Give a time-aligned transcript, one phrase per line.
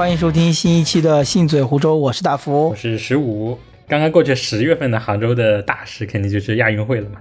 [0.00, 3.58] 欢迎收听新一期的信嘴湖州，我是大福，我是十五。
[3.86, 7.20] 刚刚过去十月份的杭州的大事，肯定就是亚运会了嘛。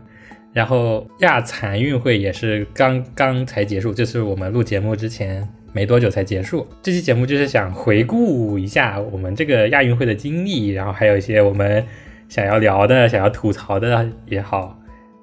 [0.53, 6.65] 然后亚残运会也是刚刚才结束，就是我们录节目之前没多久才结束。
[6.81, 11.85] 这期节目就是想回顾一下我们这个亚运会的经历，然后还有一些我们
[12.29, 14.78] 想要聊的、想要吐槽的也好。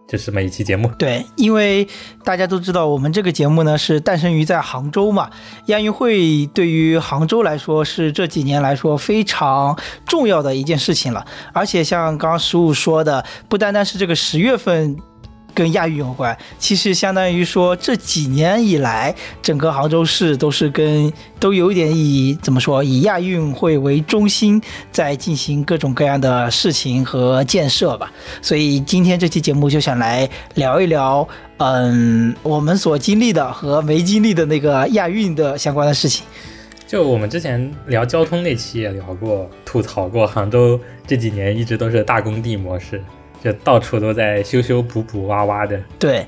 [0.09, 1.87] 就是每一期节目，对，因为
[2.23, 5.28] 大家都知道，我们这个节目呢是诞生于在杭州嘛。
[5.66, 14.97] 亚运会对于杭州来说是这几年来说非常重要的一件事情了，而且像刚刚十五说的，不单单是这个十月份。
[15.56, 21.10] 跟亚运有关，其实相当于说这几年以来，整个杭州市都是跟
[21.41, 24.61] 都有一点以怎么说以亚运会为中心，
[24.92, 28.12] 在进行各种各样的事情和建设吧。
[28.42, 36.27] 所以今天这期节目就想来聊一聊，嗯，我们所经历的和没经历的那个亚运的相关的事情。
[36.86, 43.03] 就我们之前聊交通那期也聊过，吐槽过杭州这几年一直都是大工地模式。
[43.45, 46.27] 就到处都在修修补补挖挖的，对，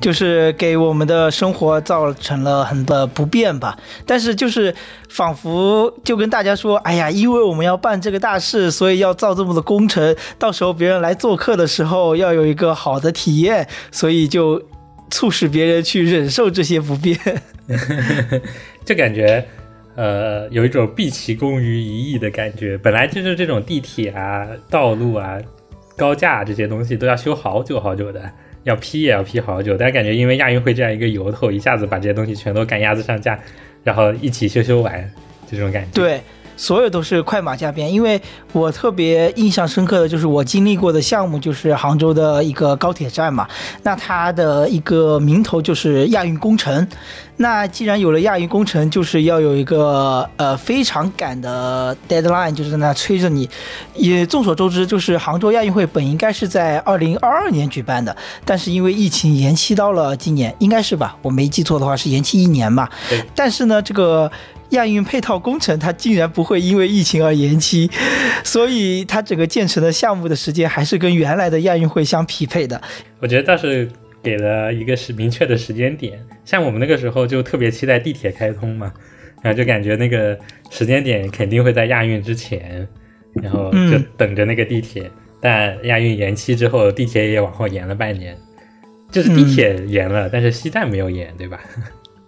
[0.00, 3.76] 就是给我们的生活造成了很多不便吧。
[4.06, 4.72] 但是就是
[5.08, 14.62] 仿佛就跟大家说，哎呀，因为我们要办这个大事，所以要造这么多工程，到时候别人来做客的时候要有一个好的体验，所以就
[15.10, 17.18] 促使别人去忍受这些不便。
[18.84, 19.44] 就感觉，
[19.96, 22.78] 呃，有一种毕其功于一役的感觉。
[22.78, 25.38] 本来就是这种地铁啊、道路啊。
[26.00, 28.22] 高架这些东西都要修好久好久的，
[28.62, 29.76] 要批也要批好久。
[29.76, 33.38] 但感觉因为亚运会这样一个由头，一下子把这些东西全都赶鸭子上架，
[33.84, 35.12] 然后一起修修完，
[35.46, 35.90] 这种感觉。
[35.92, 36.18] 对。
[36.60, 38.20] 所有都是快马加鞭，因为
[38.52, 43.48] 我特别印象深刻的就是我经历过的项目，就是杭州的一个高铁站嘛。
[43.82, 46.86] 那它的一个名头就是亚运工程。
[47.38, 53.48] 那既然有了亚运工程，就是要有一个呃非常赶的 deadline，就是在那催着你。
[53.94, 58.14] 也众所周知，就是杭州亚运会本应该是在二零二二年举办的，
[58.44, 61.16] 但是因为疫情延期到了今年，应该是吧？
[61.22, 62.86] 我没记错的话是延期一年嘛。
[63.34, 64.30] 但是呢，这个。
[64.70, 67.90] 亚运配套工程，它竟然不会因为疫情而延期，
[68.44, 72.80] 所以它整个建成的项目的时间还是跟原来的亚运会相匹配的。
[73.20, 73.88] 我觉得倒是
[74.22, 78.92] 给了一个是明确的时间点，像我们那个时候就特别期待地铁开通嘛，
[79.42, 80.38] 然后就感觉那个
[80.70, 82.86] 时间点肯定会在亚运之前，
[83.34, 85.10] 然后就等着那个地铁。
[85.40, 88.36] 但亚运延期之后，地铁也往后延了半年，
[89.10, 91.58] 就是地铁延了，但是西站没有延，对吧？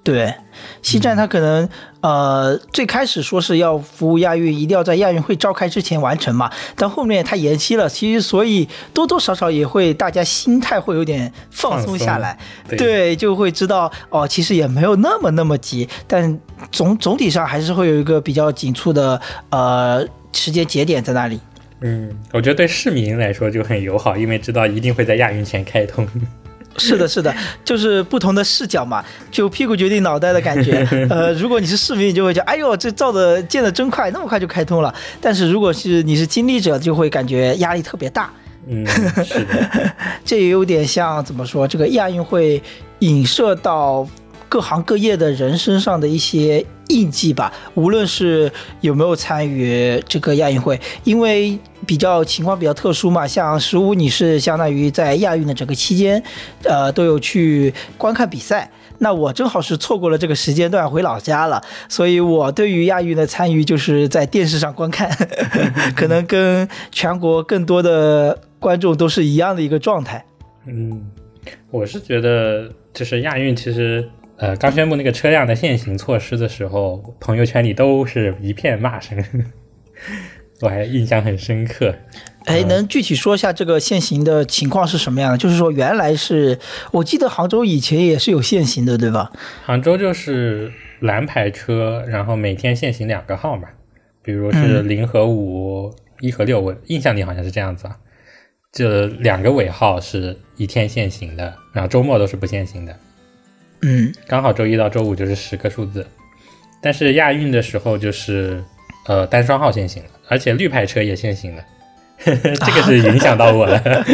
[0.05, 0.35] 对，
[0.83, 1.69] 西站它可能
[2.01, 12.37] 呃最开始说是要服务亚运，一定要在亚运会召开之前完成嘛，但后面它延期了，其实所以多多少少也会大家心态会有点放松下来，
[12.69, 16.37] 对，就会知道哦，其实也没有那么那么急，但
[16.73, 19.21] 总总体上还是会有一个比较紧促的
[19.51, 21.39] 呃时间节点在那里。
[21.81, 26.05] 嗯，我觉得对市民来说就很友好，因为知道一定会在亚运前开通。
[26.78, 27.34] 是的，是的，
[27.65, 30.87] 就是不同的视角嘛，就屁股决定脑袋的感觉。
[31.10, 34.94] 呃，如果你是市民，你就会觉得，哎呦，这造的建的真快，那么快就开通了。
[35.21, 38.31] 但是如果是你是经历者，就会感觉压力特别大。
[38.69, 38.87] 嗯，
[39.25, 39.93] 是的，
[40.25, 42.62] 这也有点像怎么说，这个亚运会
[43.00, 44.06] 影射到。
[44.53, 48.53] 各行各业的人身上的一些印记吧，无论是
[48.83, 56.23] 有没有参与这个亚运会，因为比较情况比较特殊嘛，像十五你是相当于在亚运的整个期间，
[56.65, 65.09] 呃，都有去观看比赛，那我正好是错过了这个时间段回老家了，所以我对于亚运的参与就是在电视上观看，
[65.97, 70.23] 可能跟全国更多的观众都是一样的一个状态。
[70.67, 71.11] 嗯，
[71.71, 74.07] 我是觉得就是亚运其实。
[74.43, 79.17] 呃，刚宣布那个车辆的限行措施的时候，朋友圈里都是一片骂声，
[80.61, 81.95] 我还印象很深刻。
[82.47, 85.39] 哎，能具体说一下这个限行的情况是什么样的？
[85.39, 86.59] 就是说，原来是
[86.91, 89.31] 我记得杭州以前也是有限行的，对吧？
[89.65, 93.69] 杭州就是蓝牌车，然后每天限行两个号嘛，
[94.25, 97.97] 比如是零和五、一和六，我印象里好像是这样子啊。
[98.73, 102.93] 这两个尾号是一天限行的，然后周末都是不限行的。
[103.82, 106.06] 嗯，刚好周一到周五就是十个数字，
[106.81, 108.62] 但是亚运的时候就是
[109.06, 111.64] 呃单双号限行了，而且绿牌车也限行了，
[112.25, 113.82] 这个是影响到我了。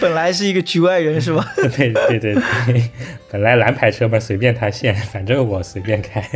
[0.00, 1.46] 本来是一个局外人是吧？
[1.76, 2.90] 对对对对，
[3.30, 6.26] 本来蓝牌车嘛随便他限，反正我随便开。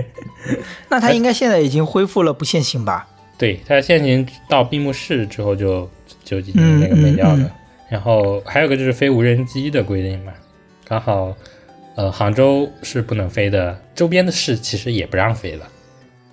[0.88, 3.08] 那他应该现在已经恢复了不限行吧？
[3.36, 5.90] 对他限行到闭幕式之后就
[6.22, 7.50] 就已经那个没掉了。
[7.90, 10.32] 然后还有个就是飞无人机的规定嘛。
[10.86, 11.34] 刚好，
[11.96, 15.66] 呃，杭州是不能飞的，周边的市其实也不让飞了。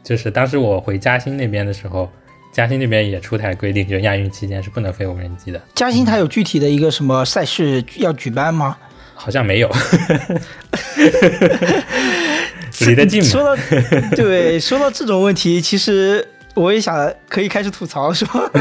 [0.04, 2.12] 就是当时我回嘉兴那边的时候，
[2.54, 5.62] 嘉兴那边也出台规定，就亚运期间是不能飞无人机的。
[5.74, 8.78] 嘉兴它有具体的一个什么赛事要举办吗？
[9.16, 9.70] 好像没有，
[12.88, 13.30] 离得近嘛。
[13.30, 13.56] 说到
[14.16, 18.52] 对，说到这种问题，其实我也想可以开始吐槽，是吧？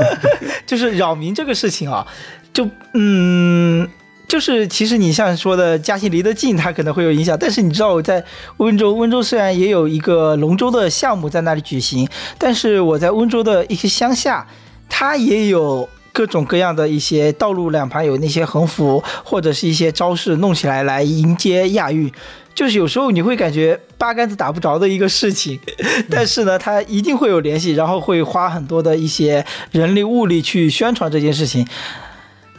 [0.66, 2.04] 就是扰民这个事情啊，
[2.52, 3.88] 就嗯。
[4.28, 7.36] 就是其实你像说的嘉兴离得近，它可能会有影响。
[7.38, 8.24] 但是你知道我在
[8.56, 14.46] 温州，温州虽然也有一个龙舟的项目在那里举行，但是我在温州的一些乡下，
[14.88, 22.10] 它也有各种各样的一些道路两旁有那些横幅或者是一些招式弄起来来迎接亚运。
[22.52, 25.60] 就是有时候你会感觉八竿子打不着的一个事情，
[26.10, 31.66] 但是呢，它一定会有联系，然后会花很多的一些人力物力去宣传这件事情。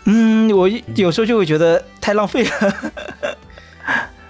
[0.10, 2.76] 嗯，我有时候就会觉得太浪费了。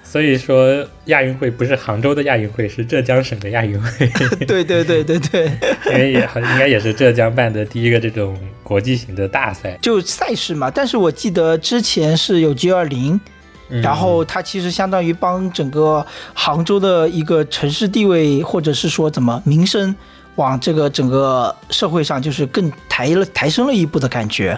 [0.04, 4.08] 所以说，亚运会不是杭州的亚运会，是浙江省的亚运会。
[4.48, 5.52] 对对对对对，
[5.88, 10.72] 因为也应该也是浙江办的第一个这种国际型的大赛，就赛事嘛。
[10.72, 13.20] 但是我记得之前是有 G 二零，
[13.68, 16.04] 然后它其实相当于帮整个
[16.34, 19.94] 杭州的一个城市地位，或者是说怎么名声，
[20.36, 24.58] 往这个整个社会上就是更抬了抬升了一步的感觉。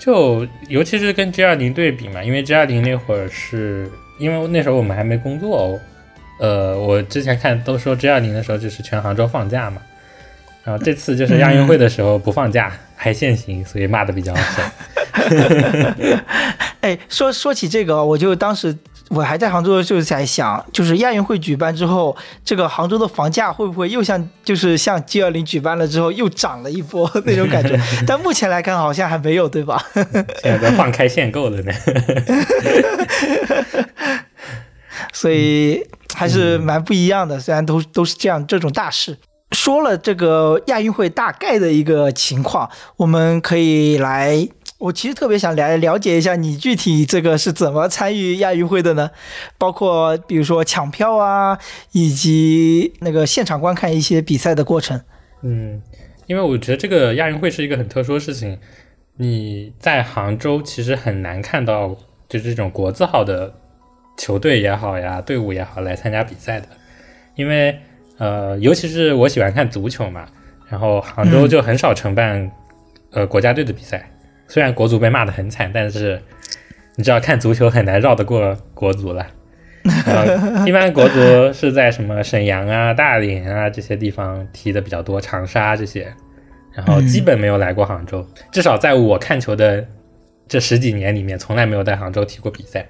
[0.00, 3.88] 就尤其是跟 G 二零对比嘛，因为 G 二零那会儿是
[4.18, 5.80] 因为那时候我们还没工作哦，
[6.40, 9.80] 呃，我之前看都说 G 二零的时候就是全杭州放假嘛，
[10.64, 14.64] 然后这次就是亚运会的时候不放假 还限行，所以骂的比较狠。
[16.80, 18.76] 哎，说说起这个，我就当时。
[19.10, 27.76] 我还在杭州，就是在想，就是亚运会举办之后，这个杭州的房价会不会又像，就是像 G 二零举办了之后又涨了一波那种感觉？
[28.06, 29.84] 但目前来看，好像还没有，对吧？
[30.42, 31.72] 现在都放开限购了呢。
[35.12, 35.84] 所以
[36.14, 39.18] 还是蛮不一样的，虽然都都是这样这种大事。
[39.52, 44.48] 说了这个亚运会大概的一个情况，我们可以来。
[44.78, 49.10] 我其实特别想来了解一下你具体这个是怎么参与亚运会的呢？
[49.58, 51.58] 包括比如说抢票啊，
[51.92, 54.98] 以及那个现场观看一些比赛的过程。
[55.42, 55.82] 嗯，
[56.26, 58.58] 因为我觉得这个亚运会是一个很特殊的事情，
[59.18, 61.94] 你在杭州其实很难看到
[62.26, 63.52] 就这种国字号的
[64.16, 66.66] 球队也好呀，队伍也好来参加比赛的，
[67.34, 67.78] 因为
[68.20, 70.26] 呃，尤其是我喜欢看足球嘛，
[70.68, 72.48] 然后杭州就很少承办
[73.12, 74.08] 呃国家队的比赛。
[74.46, 76.20] 虽然国足被骂得很惨，但是
[76.96, 79.26] 你知道看足球很难绕得过国足了。
[80.66, 81.18] 一般国足
[81.54, 86.12] 是在什么沈阳啊、大连啊这些地方踢的比较多，长沙这些，
[86.74, 88.26] 然后基本没有来过杭州。
[88.52, 89.82] 至少在我看球的
[90.46, 92.86] 这十几年里面，从来没有在杭州踢过比赛。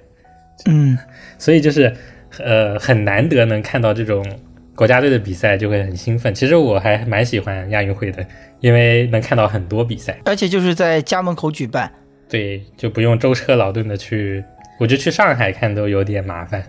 [0.67, 0.99] 嗯，
[1.38, 1.94] 所以就是
[2.41, 4.25] 呃很难得能看到这种
[4.81, 6.35] 国家队的比赛，就会很兴奋。
[6.35, 8.25] 其实我还蛮喜欢亚运会的。
[8.61, 11.93] 因为能看到很多比赛，而且就是在家门口举办，
[12.31, 14.43] 对，就不用舟车劳顿的去，
[14.79, 16.65] 我觉得去上海看都有点麻烦。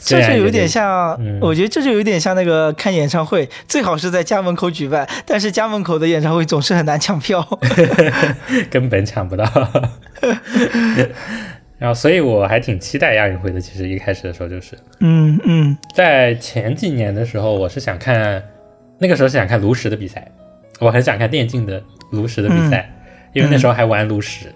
[0.00, 7.46] 这就有点像，我觉得这就有点像那个看演唱会，最好是在家门口举办，但是家门口的演唱会总是很难抢票，
[8.70, 9.44] 根本抢不到。
[11.78, 13.60] 然后，所以我还挺期待亚运会的。
[13.60, 18.42] 其实一开始的时候就是，嗯嗯，在前几年的时候，我是想看，
[18.98, 20.26] 那个时候是想看炉石的比赛。
[20.80, 22.90] 我很想看电竞的炉石的比赛，
[23.32, 24.46] 因为那时候还玩炉石。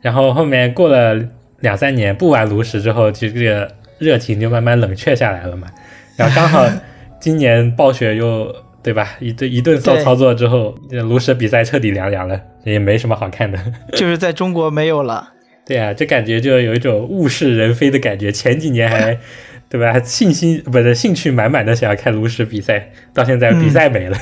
[0.00, 1.20] 然后后面过了
[1.60, 3.68] 两三年不玩炉石之后，就这个
[3.98, 5.68] 热情就慢慢冷却下来了嘛。
[6.16, 6.64] 然后刚好
[7.20, 13.58] 今年暴雪又对吧，一顿一顿骚操作之后，炉石比赛彻底凉凉了，也没什么好看的。
[13.94, 15.32] 就是在中国没有了。
[15.66, 18.30] 对啊，就感觉就有一种物是人非的感觉。
[18.30, 19.18] 前几年还
[19.68, 24.16] 对吧，信心不是兴趣满满的想要看炉石比赛，到现在比赛没了。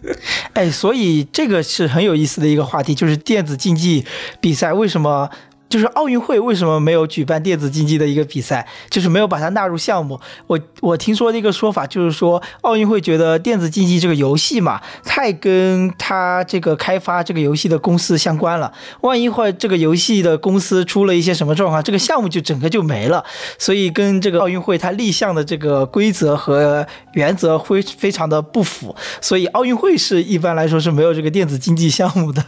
[0.52, 4.04] 哎，所以这个是很有意思的一个话题，就是电子竞技
[4.40, 5.30] 比赛为什么？
[5.70, 8.66] 就是奥运会为什么没有举办电子竞技的一个比赛？
[8.90, 10.20] 就是没有把它纳入项目。
[10.48, 18.72] 我我听说的一个说法，就是说奥运会觉得电子竞技这个游戏嘛，太跟他这个开发这个游戏的公司相关了。
[19.02, 23.24] 万一或这个游戏的公司出了一些什么状况，这个项目就整个就没了。
[23.56, 28.96] 所以跟这个奥运会它立项的这个规则和原则会非常的不符。
[29.20, 32.44] 所以奥运会是一般来说是没有这个电子竞技项目的。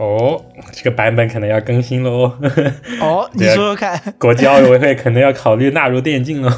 [0.00, 0.42] 哦，
[0.72, 2.38] 这个版本可能要更新喽哦。
[3.00, 6.50] 哦， 你说说看，国际奥委会可能要考虑纳入电竞了。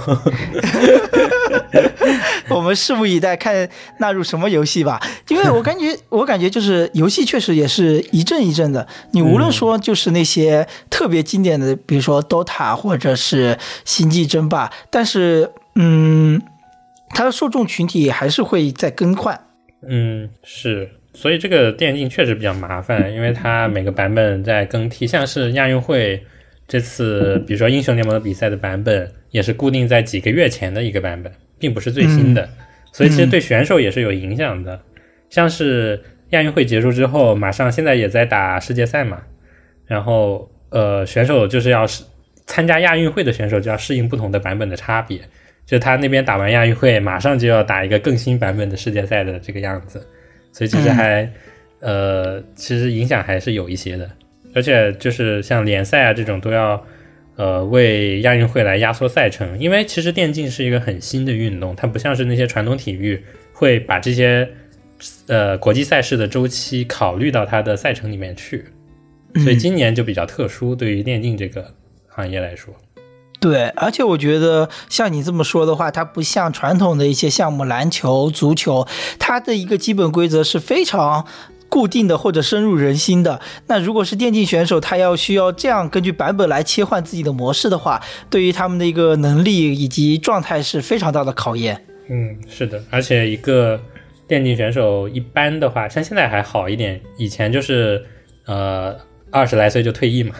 [2.49, 3.69] 我们拭目以待，看
[3.99, 5.01] 纳入什么游戏吧。
[5.29, 8.87] 因为我感觉， 我感觉就是游戏确实也是一阵一阵的。
[9.11, 16.41] 你无论说就是那些特别经典的，比如说 DOTA 或者是星际争霸，但是嗯。
[17.15, 19.39] 它的受众群体还是会在更换。
[19.87, 26.23] 嗯，是，所以这个电竞确实比较麻烦， 因为它每个版本在更替，像是亚运会
[26.67, 32.49] 这次，比如说英雄联盟的比赛的版本，也是固定在几个月前的一个版本，并不是最新的，
[32.93, 34.81] 所以其实对选手也是有影响的。
[35.29, 39.23] 像是亚运会结束之后，马上现在也在打世界赛嘛，
[39.87, 42.03] 然后呃，选手就是要是
[42.47, 45.21] 参加亚运会的选手就要适应不同的版本的差别，
[45.67, 50.07] 就他那边打完亚运会，马上就要打一个更新版本的世界赛的这个样子，
[50.53, 51.29] 所以其实还、
[51.81, 54.09] 呃，其实影响还是有一些的，
[54.55, 56.87] 而且就是像联赛啊这种都要
[57.37, 63.21] 呃为亚运会来压缩赛程，因为其实电竞是一个很新的运动，它不像是那些传统体育
[63.53, 64.49] 会把这些
[65.27, 68.65] 呃国际赛事的周期考虑到它的赛程里面去，
[69.43, 71.75] 所以今年就比较特殊，对于电竞这个
[72.07, 72.75] 行业来说。
[73.43, 78.87] 对，而且我觉得像你这么说的话，它不像传统的一些项目，篮球、足球，
[79.19, 81.27] 它的一个基本规则是非常
[81.69, 83.41] 固定的或者深入人心的。
[83.67, 91.85] 那如果是电竞选手，他要需要这样根据版本来切换自己的模式的话，对于他们的一个能力以及状态是非常大的考验。
[92.09, 93.81] 嗯，是的，而且一个
[94.29, 98.05] 电竞选手一般的话，像现在还好一点，以前就是
[98.47, 98.95] 呃
[99.33, 100.37] 二十来岁就退役嘛，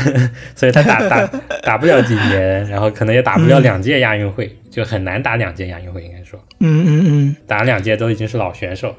[0.54, 1.26] 所以他打打
[1.62, 8.96] 打不了几年，然后可能也打不了两届亚运会，就很难打两届亚运会，应该说嗯嗯嗯，打两届都已经是老选手了，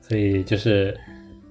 [0.00, 0.96] 所以就是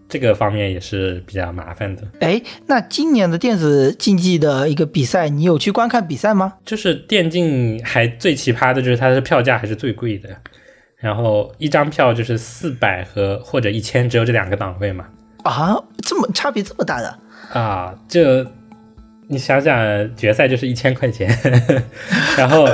[0.10, 2.02] 这个方面也是比较麻烦的。
[2.22, 6.56] 哎，那今年的电子竞技的一个比赛，你有去观看比赛吗？
[6.66, 10.30] 就是电竞还最奇葩的就是它的票价还是最贵的，
[10.98, 15.06] 然后一张票就是四百和或者一千，只有这两个档位嘛。
[15.44, 17.20] 啊，这么差别这么大的？
[17.52, 18.46] 啊，这
[19.28, 21.30] 你想想，决赛就是一千块钱，
[22.38, 22.68] 然后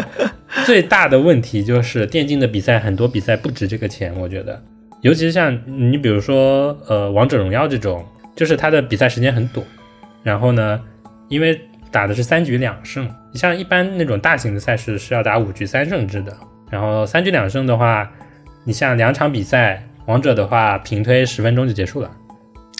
[0.66, 4.62] 最大的问题就是电竞的比赛很多比赛不值这个钱，我觉得，
[5.02, 9.66] 尤其是像你比如说呃王者荣耀这种，就是它的比赛时间很短，
[10.22, 10.80] 然后呢，
[11.28, 11.60] 因为
[11.92, 16.36] 打的是三局两胜，你像一般那种大型的赛事是要打五局三胜制的，
[16.70, 18.12] 然后三局两胜的话，
[18.64, 22.10] 你像两场比赛，王者的话平推十分钟就结束了。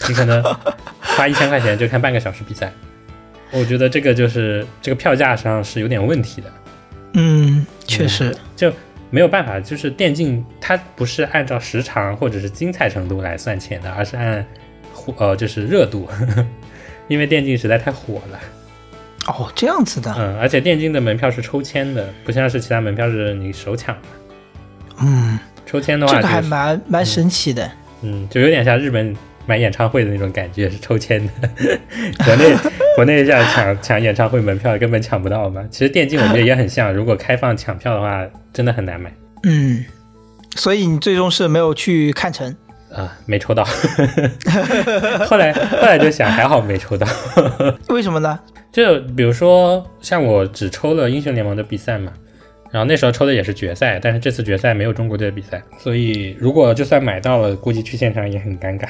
[0.08, 0.42] 你可能
[1.00, 2.72] 花一千块钱就看半个小时比赛，
[3.50, 6.52] 我觉得这个就是这个票价上是有点问题的，
[7.14, 8.72] 嗯，确实，就
[9.10, 14.44] 没有办法，就是电竞它不是按照时长或者是精彩程度来算钱的，而是按
[14.92, 16.08] 火呃就是热度，
[17.08, 18.40] 因为电竞实在太火了，
[19.26, 24.08] 哦，这样子的，嗯，而且电竞的门票是抽签的，不像是其他门票是你手抢的，
[25.00, 27.70] 嗯，抽签的话、就是，这个还蛮蛮神奇的。
[28.02, 29.16] 嗯，就有点像日本
[29.46, 31.32] 买演唱会的那种感觉，是抽签的。
[32.24, 32.54] 国内
[32.96, 35.64] 国内像抢抢演唱会门票根本抢不到嘛。
[35.70, 39.12] 其实电竞我觉得也很像，如果开放抢票的话，真的很难买
[39.44, 39.84] 嗯，
[40.56, 42.54] 所以你最终是没有去看成。
[42.92, 43.64] 啊，没抽到。
[45.26, 47.06] 后来后来就想，还好没抽到。
[47.88, 48.38] 为什么呢？
[48.70, 52.12] 就比如说像我只抽了英雄联盟的比赛嘛，
[52.70, 58.86] 然后那时候抽的也是决赛，但是这次决赛没有中国队的比赛，所以如果就算买到了，估计去现场也很尴尬。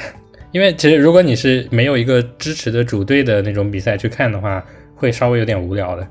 [0.54, 6.06] 因为其实如果你是没有一个支持的主队的那种比赛去看的话，会稍微有点无聊的。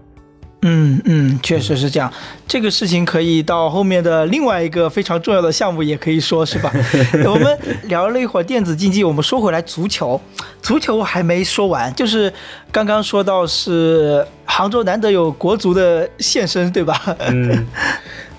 [0.64, 2.12] 嗯嗯，确实是这样。
[2.46, 6.70] 这个事情可以到后面的另外一个非常重要的项目也可以说是吧？
[7.26, 10.20] 我们聊了一会儿电子竞技，我们说回来足球，
[10.62, 12.32] 足球我还没说完，就是
[12.70, 17.16] 刚刚说到是杭州难得有国足的现身，对吧？
[17.30, 17.66] 嗯，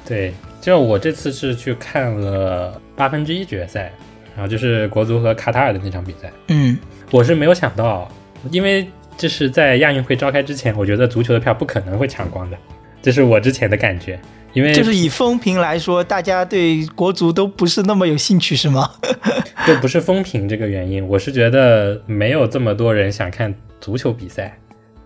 [0.06, 3.90] 对，就我这次是去看了八分之一决赛，
[4.34, 6.32] 然后就是国足和卡塔尔的那场比赛。
[6.48, 6.76] 嗯
[7.10, 8.10] 我是没有想到，
[8.50, 8.86] 因为
[9.16, 12.56] 这是在亚运会召开之前，我觉得足球的票不可能会抢光的，
[13.00, 14.18] 这是我之前的感觉。
[14.52, 18.88] 因为就是以风评来说，大家对国足都不是那么有兴趣，是吗？
[19.66, 24.56] 就不是风评这个原因，我是觉得没有这么多人想看足球比赛，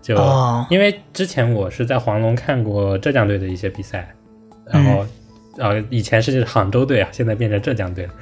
[0.03, 4.07] 就、哦因为之前我是在黄龙看过浙江队的一些比赛，
[4.65, 5.03] 然后、
[5.57, 8.13] 呃以前是杭州队啊，现在变成浙江队了，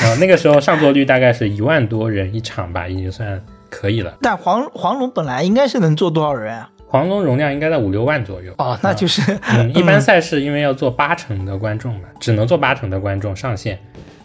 [0.00, 3.40] 然 后那个时候上座率大概是一万多人一场吧，已经算
[3.70, 4.16] 可以了。
[4.22, 6.70] 但黄黄龙本来应该是能坐多少人啊？
[6.86, 8.52] 黄龙容量应该在五六万左右。
[8.58, 9.20] 哦，那就是
[9.54, 13.78] 嗯， 一般赛事因为要做八成的观众嘛，只能做八成的观众上限，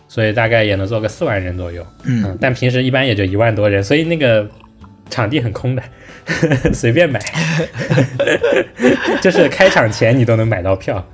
[0.07, 1.85] 所以大概也能做个四万人左右。
[2.05, 4.47] 嗯，但平时一般也就一万多人，所以那个
[5.09, 5.83] 场地很空的，
[6.73, 7.19] 随便买，
[9.21, 11.05] 就是开场前你都能买到票，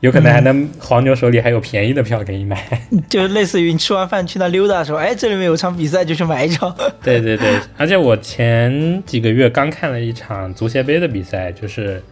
[0.00, 2.62] 有可能还能黄牛手里还有便宜的票给你买。
[3.08, 6.74] 就类似于你吃完饭去那溜达的时候，哎，这里面有场比赛，就去买一张。
[7.02, 12.02] 对对对，而且我前几个月刚看了一场足协杯的比赛，就是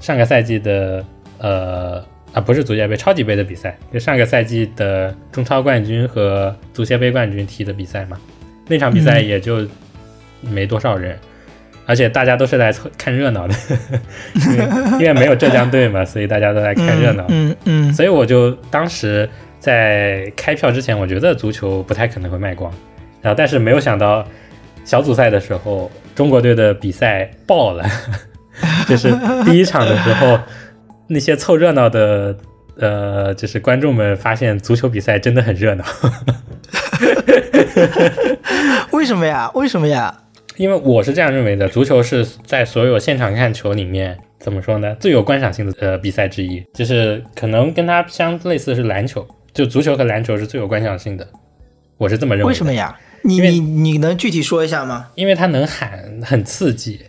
[0.00, 1.04] 上个赛季的
[1.38, 8.18] 呃啊，不是足协杯，超级杯的比赛，就上个赛季的中超冠军和足协杯冠军踢的比赛嘛。
[8.66, 9.66] 那场比赛也就
[10.40, 11.18] 没多少人，
[11.88, 13.54] 而且大家都是来看热闹的，
[14.36, 14.68] 因为
[15.00, 17.24] 因为没有浙江队嘛，所以大家都来看热闹。
[17.28, 19.26] 嗯嗯，所以我就当时
[19.58, 22.70] 在开票之前，我觉得足球不太可能会卖光，
[23.22, 24.22] 然后但是没有想到
[24.84, 27.82] 小组赛的时候，中国队的比赛爆了，
[28.86, 29.10] 就是
[29.46, 30.38] 第一场的时候。
[31.10, 32.36] 那些凑热闹的，
[32.76, 35.82] 呃，就是观众们发现足球比赛真的很热闹。
[38.92, 39.50] 为什么呀？
[39.54, 40.14] 为什么呀？
[40.58, 44.94] 因为我是这样认为的，足球是在所有现场看球里面，怎么说呢？
[45.00, 51.26] 最有观赏性的呃比赛之一，就是可能跟它相类似是篮球，就足球和篮球是最有观赏性的。
[51.96, 52.48] 我是这么认为。
[52.50, 52.98] 为什么呀？
[53.22, 55.08] 你你你能具体说一下吗？
[55.14, 57.00] 因为它能喊，很刺激，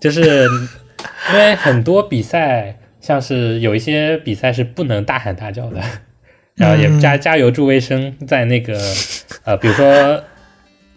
[0.00, 0.46] 就是
[1.32, 2.76] 因为很多比赛。
[3.00, 5.80] 像是有一些比赛是不能大喊大叫的，
[6.56, 8.76] 然后也加加油助威声，在那个
[9.44, 10.22] 呃，比如说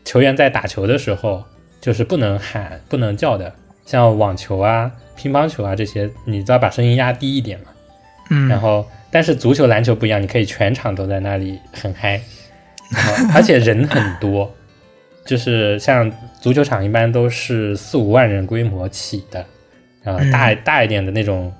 [0.04, 1.46] 球员在打球的时候，
[1.82, 3.54] 就是不能喊不能叫的，
[3.86, 7.66] 像网球啊、乒乓球啊这些，你都要把声音压低一点嘛。
[8.30, 8.48] 嗯。
[8.48, 12.22] 然后，但是足球、篮球不一样，你可以全场都在那里很嗨，
[12.92, 14.50] 然后而且人很多，
[15.26, 16.10] 就是像
[16.40, 19.46] 足球场一般都是四五万人规模起的，
[20.04, 21.52] 然后大大一点的那种。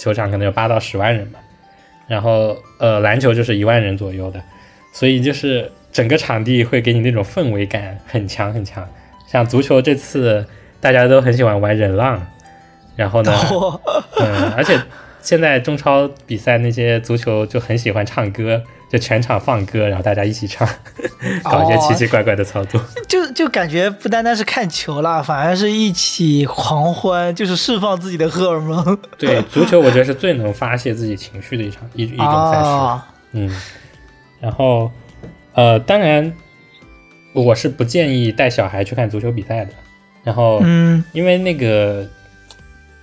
[0.00, 1.40] 球场可能有八到十万人吧，
[2.06, 4.40] 然后呃，篮球就是一万人左右的，
[4.92, 8.88] 所以就是整个场地会给你那种氛围感很强很强。
[9.30, 10.46] 像足球这次
[10.80, 12.26] 大家都很喜欢玩人浪，
[12.96, 13.32] 然后呢，
[14.18, 14.80] 嗯，而且
[15.20, 18.62] 现在中超比赛那些足球就很喜欢唱歌。
[18.90, 20.66] 就全场放歌，然后大家一起唱，
[21.44, 28.98] 搞一些奇奇怪怪的操作，就就感觉不单单是看球了，反而是一起狂欢，就是释放自己的荷尔蒙。
[29.18, 33.02] 对，足球我觉得是最能发泄自己情绪的一场一一种赛事。
[33.32, 33.60] 嗯，
[34.40, 34.90] 然后
[35.52, 36.32] 呃，当然
[37.42, 39.70] 我是不建议带小孩去看足球比赛的。
[40.24, 42.06] 然后，嗯，因为那个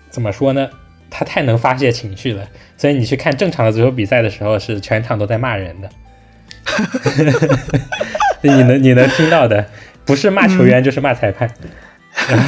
[0.10, 0.69] 怎么说呢？
[1.10, 2.45] 他太能发泄情绪了，
[2.78, 5.89] 所以你去看正常的足球比赛的时候，是全场都在骂人的。
[8.41, 9.65] 你能你能听到的，
[10.04, 11.50] 不是骂球员就是骂裁判，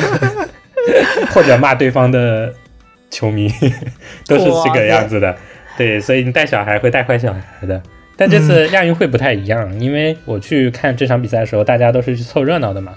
[1.32, 2.54] 或者骂对方的
[3.10, 3.48] 球迷，
[4.28, 5.36] 都是这个样子的。
[5.78, 7.82] 对，所以你带小孩会带坏小孩的。
[8.18, 12.94] 但这次亚运会不太一样，因为我去看这场比赛的时候，大家都是去凑热闹的嘛。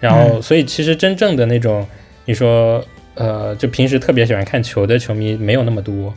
[0.00, 1.86] 然后，所以其实真正的那种，
[2.24, 2.84] 你说。
[3.16, 6.12] 呃，就平时特别喜欢看球的球迷没有那么多，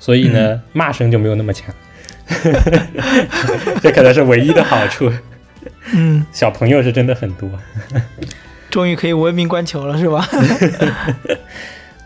[0.00, 1.72] 所以呢，骂声就没有那么强，
[3.80, 5.12] 这可能是唯一的好处。
[5.94, 7.48] 嗯， 小朋友是真的很多，
[8.68, 10.28] 终于可以文明观球了，是吧？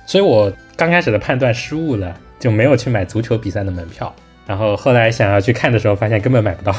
[0.05, 4.15] 所以我刚开始的判断失误了，就没有去买足球比赛的门票，
[4.47, 6.75] 然后后来想要去看的时候，发现根本买不到。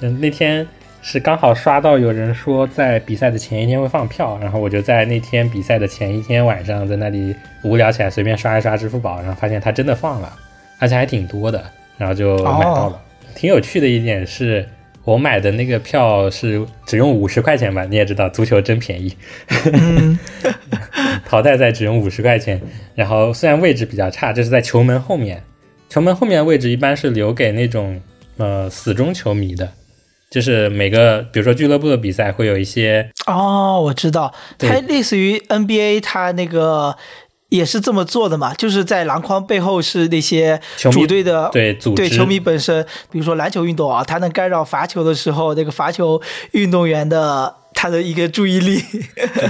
[0.00, 0.66] 嗯， 那天。
[1.02, 7.32] 是刚好刷到有人说在比赛的前一天会放票，然后我就在那天比赛的前一天晚上在那里
[7.62, 10.36] 无聊起来，随便刷一刷支付宝，然后发现它真的放了，
[10.80, 11.62] 而且还挺多的，
[11.96, 13.00] 然后就买到了。
[13.36, 14.68] 挺有趣的一点是
[15.04, 19.16] 我买的那个票是只用五十块钱吧，你也知道足球真便宜，
[21.24, 22.60] 淘汰赛只用五十块钱，
[22.96, 25.40] 然后虽然位置比较差，就是在球门后面，
[25.88, 28.00] 球门后面的位置一般是留给那种
[28.36, 29.68] 呃死忠球迷的。
[30.28, 36.96] 就是每个，比如说俱乐部的比赛会有一些哦，我知道，它类似于 NBA，它那个
[37.48, 46.20] 也是这么做的嘛，就是在篮筐背后是那些主队的对组对球迷本身，比如说篮球运动啊，它能干扰罚球的时候，那个罚球
[46.50, 48.82] 运动员的他的一个注意力。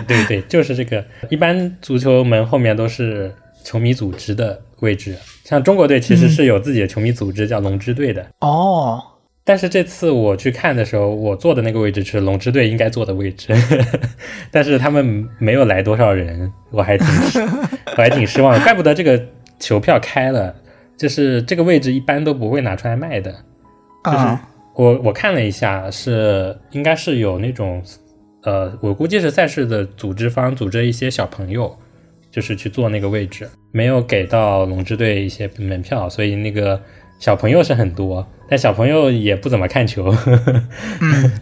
[0.06, 1.02] 对对，就是这个。
[1.30, 8.26] 一般足球门后面都是球迷组织的位置，像中国队其实是有自己的球迷组织，叫龙之队的。
[8.40, 9.02] 哦。
[9.48, 13.54] 但是这次我去看的时候，我坐的那个位置是龙之队应该坐的位置，
[14.50, 17.06] 但是他们没有来多少人，我还挺
[17.96, 19.24] 我还挺失望，怪不得这个
[19.60, 20.52] 球票开了，
[20.96, 23.30] 就是这个位置一般都不会拿出来卖的，
[24.04, 24.38] 就是
[24.74, 27.80] 我我看了一下，是应该是有那种
[28.42, 31.78] 呃，我估计是赛事的组织方组织一些小朋友，
[32.36, 36.78] 就是去坐那个位置，没有给到龙之队一些门票，所以那个。
[37.18, 40.14] 小朋友是很多，但小朋友也不怎么看球，
[41.00, 41.32] 嗯，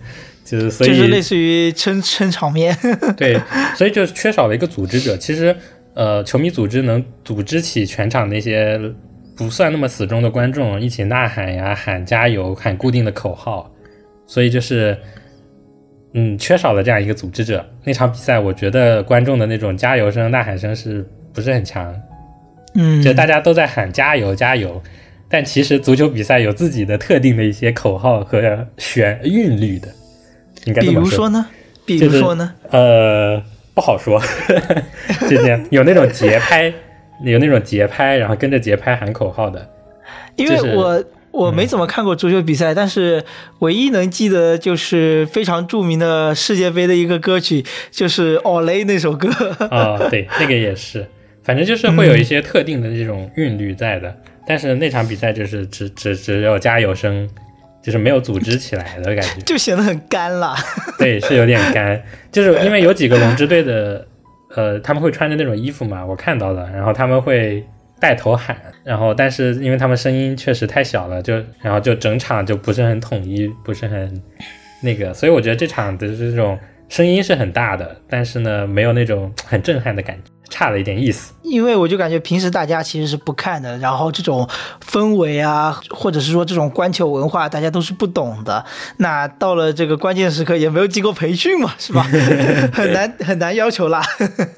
[0.45, 2.73] 就是所以就是类似于撑撑场面，
[3.17, 3.37] 对，
[3.75, 5.17] 所以就缺少了一个组织者。
[5.17, 5.57] 其实，
[5.95, 8.81] 呃，球迷组织能组织起全场那些
[9.37, 13.69] 不算那么死忠的观众一起呐喊呀、喊加油、喊固定的口号，
[14.29, 14.97] 所以就是，
[16.15, 17.65] 嗯，缺少了这样一个组织者。
[17.85, 21.95] 那场比赛，我觉得观众的那种加油声、呐喊声是不是很强？
[22.77, 24.83] 嗯，就大家都在喊加油加油，
[25.29, 29.89] 但其实足球比赛有自己的特定的一些口号和旋韵律的，
[30.65, 31.03] 应该怎么说。
[31.03, 31.47] 如说呢？
[31.87, 32.55] 比就是如说呢？
[32.71, 33.43] 呃，
[33.75, 34.21] 不好说，
[35.29, 36.73] 就这样，有那种节拍，
[37.25, 39.69] 有那种节拍，然后跟着节拍喊口号的。
[40.37, 43.25] 因为就是我我没怎么看过足球比赛，但是
[43.59, 49.29] 唯一能记得就是非常著名的世界杯的一个歌曲，就是《奥雷》那首歌。
[49.69, 51.05] 啊、 对，那个也是，
[51.43, 54.15] 反正就是会有一些特定的这种韵律在的。
[54.47, 57.29] 但是那场比赛就是只只只有加油声，
[57.83, 59.41] 就是没有组织起来的感觉。
[59.45, 60.55] 就显得很干了。
[60.99, 64.07] 对，是有点干， 就是因为有几个龙之队的，
[64.55, 67.67] 呃，他们会穿着那种衣服嘛，我看到了，然后他们会
[68.05, 74.23] 带头喊，然后但是因为他们声音确实太小了，就然后就整场就不是很统一，不是很
[74.83, 76.59] 那个，所以我觉得这场的这种
[76.91, 81.33] 声音是很大的，但是呢，没有那种很震撼的感觉，差了一点意思。
[81.43, 84.49] 因为我就感觉平时大家其实是不看的，然后这种
[84.81, 88.65] 氛围啊，或者是说这种观球文化，大家都是不懂的。
[88.99, 92.03] 那到了这个关键时刻，也没有经过培训嘛，是吧？
[92.73, 94.01] 很难很难要求啦。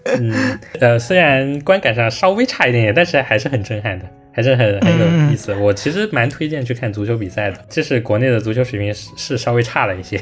[0.04, 5.52] 嗯，呃，虽然观感上稍微差一点点，但是还是很震撼的，还是很很有意思。
[5.54, 10.20] 我其实蛮推荐去看足球比赛的，就是国内的足球水平是是稍微差了一些，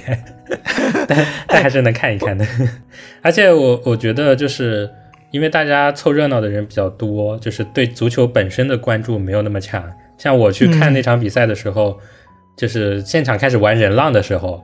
[1.07, 2.47] 但但还是能看一看的。
[3.21, 4.91] 而且我我觉得就是
[5.35, 9.85] 因为大家凑热闹的人比较多，就是对足球本身的关注没有那么强。
[10.17, 11.99] 像我去看那场比赛的时候，
[12.57, 14.63] 就是现场开始玩人浪的时候，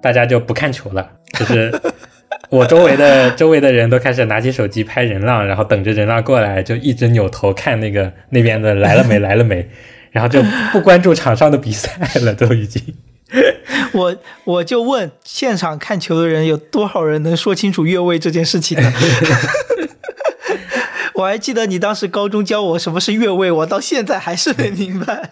[0.00, 1.06] 大家就不看球了，
[1.38, 1.70] 就是。
[2.48, 9.68] 我周围的周围的人都开始拿起手机拍人浪，然后等着人浪过来，就一直扭头看那个那边的来了没 来了没，
[10.12, 12.82] 然后就不关注场上的比赛了，都已经。
[13.92, 18.90] 我我就问现场看球的人有多少人能说清楚越位这件事情呢？
[21.16, 25.30] 我还记得你当时高中教我什么是越位，我到现在还是没明白。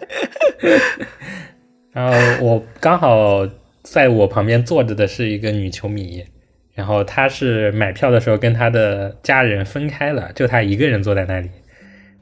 [1.93, 3.47] 然后我刚好
[3.83, 6.25] 在我旁边坐着的是一个女球迷，
[6.73, 11.49] 然后她是买票的时候跟她的家人分开了，就她一个人坐在那里。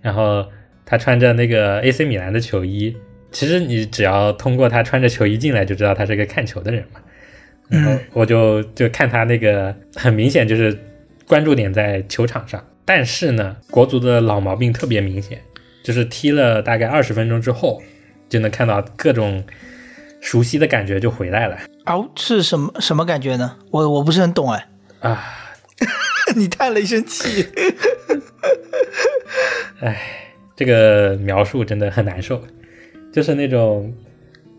[0.01, 0.45] 然后
[0.85, 2.95] 她穿着那个 AC 米兰的球衣，
[3.31, 6.99] 其实你只要通过她穿着球衣进来就知道她是个看球的人嘛。
[7.69, 10.77] 然后我就就看她那个很明显就是
[11.27, 15.41] 关注点在球场上，但是呢，国足的老毛病特别明显，
[15.83, 17.81] 就是踢了大概二十分钟之后，
[18.29, 19.43] 就能看到各种
[20.21, 23.57] 熟悉的感觉就回来了哦，是什么什么感觉呢？
[23.71, 24.67] 我我不是很懂哎。
[25.01, 25.23] 啊！
[26.35, 27.45] 你叹了一声气。
[29.81, 30.01] 哎，
[30.55, 32.41] 这个描述真的很难受，
[33.11, 33.93] 就是那种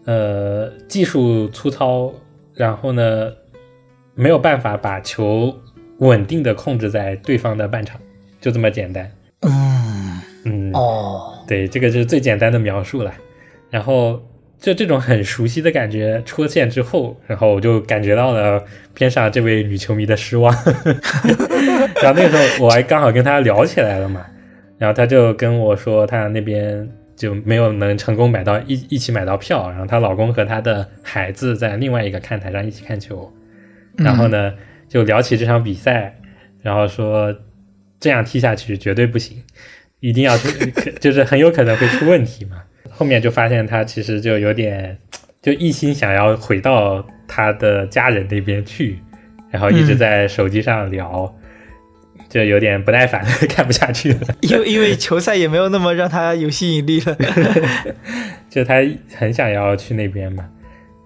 [0.05, 2.12] 呃技术粗糙，
[2.53, 3.33] 然后呢
[4.14, 5.59] 没有办法把球
[5.98, 8.00] 稳定的控制在对方的半场，
[8.40, 9.11] 就这么简单。
[9.40, 13.12] 嗯，嗯，哦，对，这个就是最简单的描述了。
[13.70, 14.22] 然后
[14.59, 18.62] 就这种很熟悉的感觉出现之后，然后我就感觉到了
[18.94, 20.54] 边上这位女球迷的失望。
[22.02, 24.24] 然后那个时候我还刚好跟她聊起来了嘛，
[24.78, 33.30] 然后她就跟我说她那边就没有能成功买到一一起买到票，然后她老公和她的孩子在另外一个看台上一起看球，
[33.96, 34.52] 然后呢
[34.88, 36.14] 就聊起这场比赛，
[36.62, 37.34] 然后说
[37.98, 39.42] 这样踢下去绝对不行。
[40.00, 40.36] 一定要
[41.00, 42.62] 就是很有可能会出问题嘛。
[42.90, 44.96] 后面就发现他其实就有点，
[45.40, 48.98] 就一心想要回到他的家人那边去，
[49.50, 51.34] 然后一直在手机上聊，
[52.28, 54.20] 就有点不耐烦， 看不下去了。
[54.42, 57.16] 因为因为球赛也没有那么让他有吸引力了。
[58.50, 58.76] 就他
[59.16, 60.48] 很想要去那边嘛，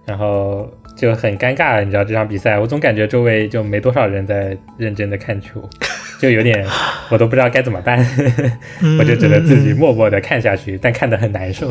[0.04, 5.62] 然后就很尴尬，你知道这场比赛，我总感觉周围就没多少人在认真的看球，
[6.18, 6.66] 就有点
[7.08, 8.04] 我都不知道该怎么办，
[8.98, 11.68] 我就只能自己默默的看下去，但看得很难受，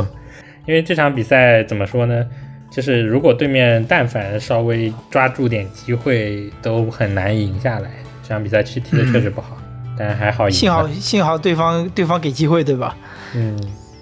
[0.66, 2.26] 因为这场比赛怎么说呢？
[2.72, 7.90] 就是如果对面但凡稍微抓住点机会，都很难赢下来。
[8.24, 9.58] 这场比赛其实踢的确实不好，
[9.98, 10.54] 但还好赢。
[10.54, 12.96] 幸好幸好对方对方给机会，对吧？
[13.36, 13.58] 嗯，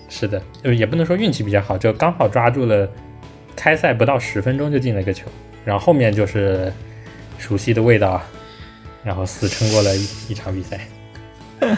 [0.09, 2.89] 是的，就也不能说运气比较好，就刚好抓住了，
[3.55, 5.27] 开赛不到十分钟就进了一个球，
[5.63, 6.71] 然后后面就是
[7.37, 8.21] 熟悉的味道，
[9.03, 10.79] 然后死撑过了一一场比赛。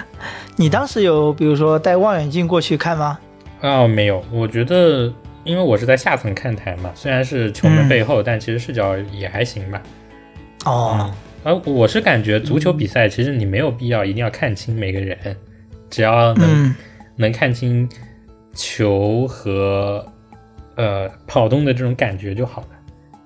[0.56, 3.20] 你当时有比如说带望远镜过去看吗？
[3.62, 5.14] 哦，没有，我觉得
[5.44, 9.82] 因为我是在下层看台嘛，虽然是球门背后，但其实视角也还行吧。
[10.66, 11.14] 哦，
[11.44, 15.18] 而我是感觉足球比赛其实你没有必要一定要看清每个人，
[15.90, 16.76] 只要能、嗯
[17.20, 17.90] 能看清
[18.54, 20.06] 球和
[20.78, 22.68] 呃跑动的这种感觉就好了。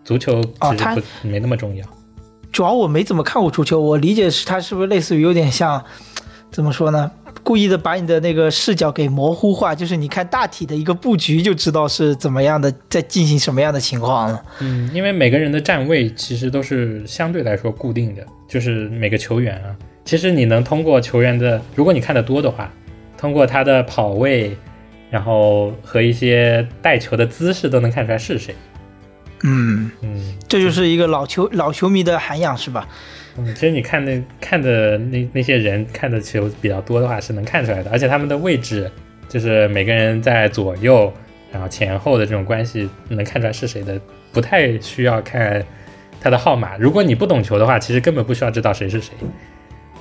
[0.04, 0.86] 足球其实
[1.22, 1.86] 不、没那么重要。
[2.52, 5.82] 主要我没怎么看过足球，我理解是它是不是类似于有点像，
[6.52, 7.12] 怎么说呢？
[7.44, 14.44] 故意的把你的那个视角给模糊化，就是你看大体的一个布局就知道是怎么样的，在进行什么样的情况了。
[14.60, 22.72] 嗯，因为每个人的站位其实都是相对来说固定的，就是每个球员啊，其实你能通过球员的，如果你看的多的话，
[23.18, 24.56] 通过他的跑位，
[25.12, 28.56] 然后和一些带球的姿势都能看出来是谁。
[29.44, 32.88] 嗯，嗯这就是一个老球老球迷的涵养，是吧？
[33.38, 38.90] 嗯，其实你看那看的那那些人看的球比较多的话，是能看出来的，而且他们的位置
[39.28, 41.12] 就是每个人在左右，
[41.52, 44.00] 然后前后的这种关系能看出来是谁的，
[44.32, 45.66] 不太需要看
[46.20, 46.78] 他的号码。
[46.78, 49.14] 如果你不懂球的话，其实根本不需要知道谁是谁，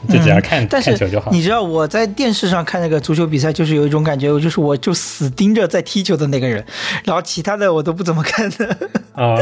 [0.08, 1.30] 就只要看、嗯但是看球就好。
[1.30, 6.64] 你知道我在电视上看那个足球比赛，就是有一种感觉，我就是我就死盯着在踢球的那个人，
[7.04, 8.76] 然后其他的我都不怎么看的。
[9.14, 9.38] 哦，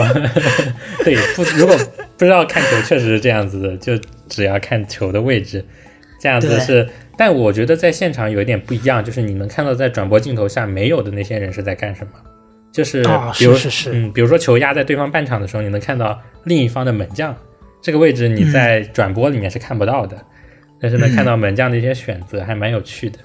[1.04, 1.76] 对，不，如果
[2.16, 3.92] 不知道看球，确实是这样子的，就
[4.28, 5.64] 只要看球的位置，
[6.20, 6.88] 这样子是。
[7.16, 12.12] 但我觉得在现场有一点不一样，就是你能看到在转播镜头下没有的那些人是在干什么，
[12.72, 17.34] 就是啊比如、是是是嗯，比如说球压在对方半场的时候，你能看到另一方的门将
[17.82, 20.16] 这个位置，你在转播里面是看不到的，
[20.80, 23.18] 但是呢看到门将的一些选择，还蛮有趣的。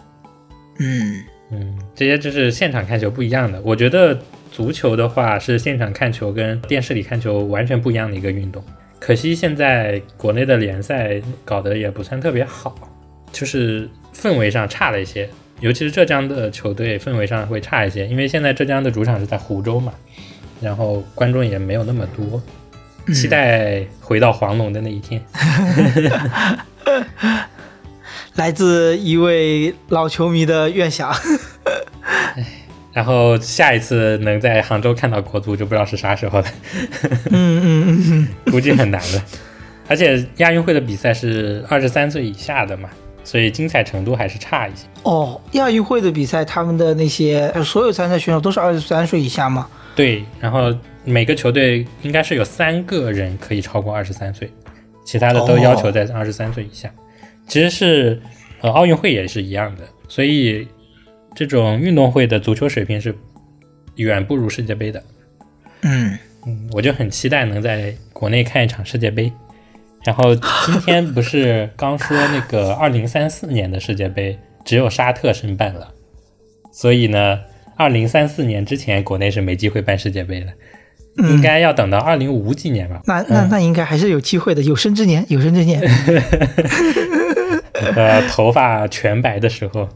[0.79, 3.61] 嗯嗯，这些就是现场看球不一样的。
[3.63, 4.17] 我觉得
[4.51, 8.63] 足球的话是现场看球跟电视里看球完全不一样的一个运动。
[8.99, 12.73] 可惜现在国内的联赛搞得也不算特别好，
[13.31, 19.93] 就是氛围上差了一些，尤其是浙江的球队氛围上会差一些，因为现在浙江的主场是在湖州嘛，
[20.61, 22.41] 然后观众也没有那么多。
[23.13, 25.21] 期待回到黄龙的那一天。
[28.35, 31.13] 来自一位老球迷的愿想。
[32.93, 36.45] 然后下一次能在杭州看到国足，就不知道是啥时候了。
[37.31, 39.23] 嗯嗯嗯嗯， 估计很难了。
[39.87, 42.89] 而且亚运会的比赛是二十三岁以下的嘛，
[43.23, 44.85] 所以精彩程度还是差一些。
[45.03, 49.67] 哦，亚运会的比赛，他们的那些所有参赛选手都是二十三岁以下吗？
[49.95, 54.51] 对，然后每个球队应该是有三个人可以超过二十三岁，
[55.03, 56.93] 其他的都要求在二十三岁以下。
[57.47, 58.21] 其实是
[58.61, 60.67] 呃奥运会也是一样的，所以
[61.35, 63.13] 这种运动会的足球水平是
[63.95, 65.03] 远不如世界杯的。
[65.81, 69.31] 嗯，嗯，我就很期待能在国内看一场世界杯。
[70.05, 75.93] 然后今天不是刚说那个 二零三四年的世界杯只有沙特申办了，
[76.71, 77.39] 所以呢，
[77.77, 80.47] 二零三四年之前国内是没机会办世界杯的，
[81.17, 83.01] 应该要等到二零五几年吧。
[83.05, 85.81] 那那那应该还是有机会的，有生之年，有生之年。
[87.95, 89.89] 呃，头发全白的时候，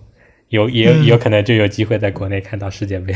[0.50, 3.16] 有也有有可能就有机会在国内看到世界杯。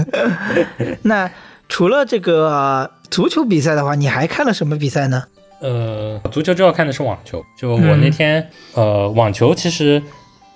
[1.02, 1.30] 那
[1.68, 5.24] 除了这个、呃足球比赛的话，你还看了什么比赛呢？
[5.60, 7.44] 呃，足球之后看的是网球。
[7.58, 10.02] 就我那天，呃，网球其实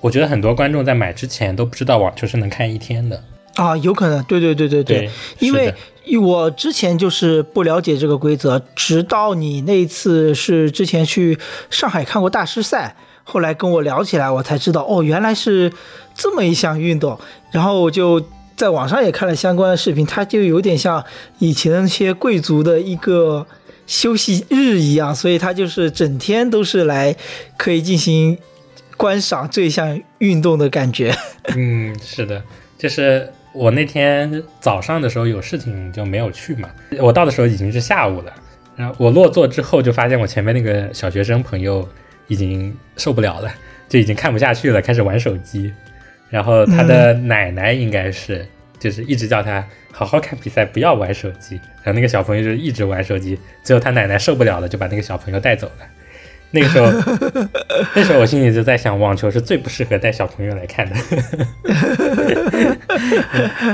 [0.00, 3.22] 我觉得很多观众在买之前都不知道网球是能看一天的。
[3.56, 5.74] 啊，有可能，对对对对对，因为
[6.16, 11.38] 我之前就是不了解这个规则，直到你那一次是之前去
[11.70, 15.72] 上海看过大师赛，后来跟我聊起来，我才知道哦，原来是
[16.14, 17.18] 这么一项运动，
[17.50, 18.22] 然后我就。
[18.56, 21.04] 在网上也看了相关的视频，它就有点像
[21.40, 23.46] 以前那些贵族的一个
[23.86, 27.14] 休息日一样，所以它就是整天都是来
[27.58, 28.38] 可以进行
[28.96, 31.14] 观赏这项运动的感觉。
[31.54, 32.42] 嗯，是的，
[32.78, 38.32] 就是我那天早上的时候有事情就没有去嘛，我到的时候已经是下午了。
[38.76, 41.88] 然后我落座之后就发现我前面那个小学生朋友
[42.26, 43.50] 已经受不了了，
[43.88, 45.72] 就已经看不下去了，开始玩手机。
[46.28, 48.46] 然后他的奶奶应该是
[48.78, 51.54] 就是一直叫他好好看比赛，不要玩手机。
[51.82, 55.86] 然后那个小朋友就一直玩手机，最后他奶奶受不了了，就把那个小朋友带走了。
[56.56, 56.86] 那个时候，
[57.94, 60.96] 那时候我心里就在想，网球是最不适合带小朋友来看的。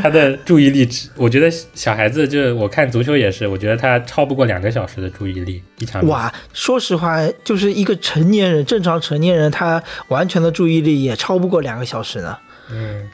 [0.02, 6.04] 他的注意力，我觉得小孩子就我看足球也是，我觉得他超不过两个小时的注意力一场。
[6.08, 12.36] 哇，说实话，就是一个成年人，正常成年人，他完全的注意力也超不过两个小时呢。
[12.72, 13.08] 嗯，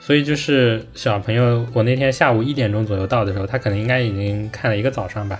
[0.00, 5.38] 所以就是小朋友，我那天下午一点钟左右到的时候，他可能应该已经看了一个早上吧，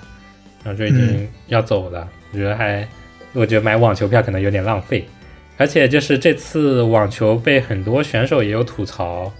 [0.62, 2.06] 然后就已经要走了。
[2.32, 2.86] 我觉得还，
[3.32, 5.08] 我觉得买网球票可能有点浪费，
[5.56, 9.32] 而且就是这次网球被很多选手也有吐槽，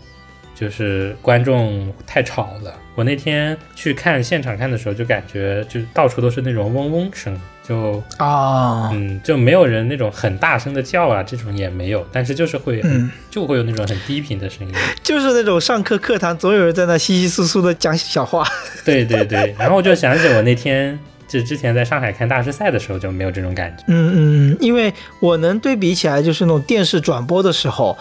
[0.54, 2.74] 就是观众太吵了。
[2.94, 7.34] 我那天去看现场看的时候，就感觉就到处都是那种嗡嗡声，
[7.66, 14.74] 就啊，嗯，就没有人那种很大声的叫啊，这种也没有，但是就是会、嗯就会有那种很低频的声音。
[15.02, 18.46] 就是那种上课课堂总有人在那稀稀疏疏的讲小话。
[18.84, 20.98] 对对对，然后我就想起我那天
[21.30, 23.84] 这之前在上海看大师赛的时候就没有这种感觉。
[23.86, 27.96] 嗯嗯，因为我能对比起来，就是那种电视转播的时候，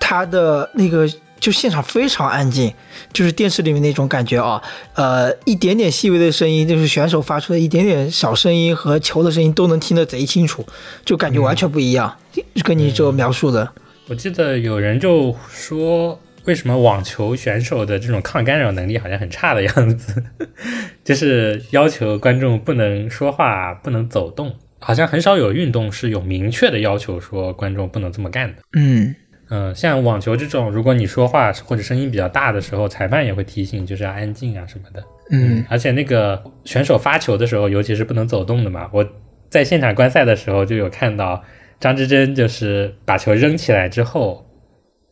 [0.00, 2.74] 它的那个就现场非常安静，
[3.12, 4.60] 就是电视里面那种感觉啊，
[4.94, 10.66] 呃，一点点细微的声音，就是选手发出的一点点小声音和球的声音都能听得贼清楚，
[11.04, 12.16] 就感觉完全不一样，
[12.64, 13.70] 跟你这描述的。
[14.08, 16.18] 我记得有人就说。
[16.44, 20.22] 为什么网球选手的这种抗干扰能力好像很差的样子？
[21.04, 28.62] 就是要求观众不能说话、不能走动，好像很少有运动是有明确的要求说观众不能这么干的。
[28.76, 29.14] 嗯
[29.50, 35.04] 嗯，像网球这种，如果你说话或者声音比较大的时候，裁判也会提醒，就是要安静啊什么的。
[35.30, 38.88] 嗯，而且那个选手发球的时候，尤其是不能走动的嘛。
[38.92, 39.06] 我
[39.48, 41.42] 在现场观赛的时候就有看到
[41.78, 44.44] 张之臻，就是把球扔起来之后，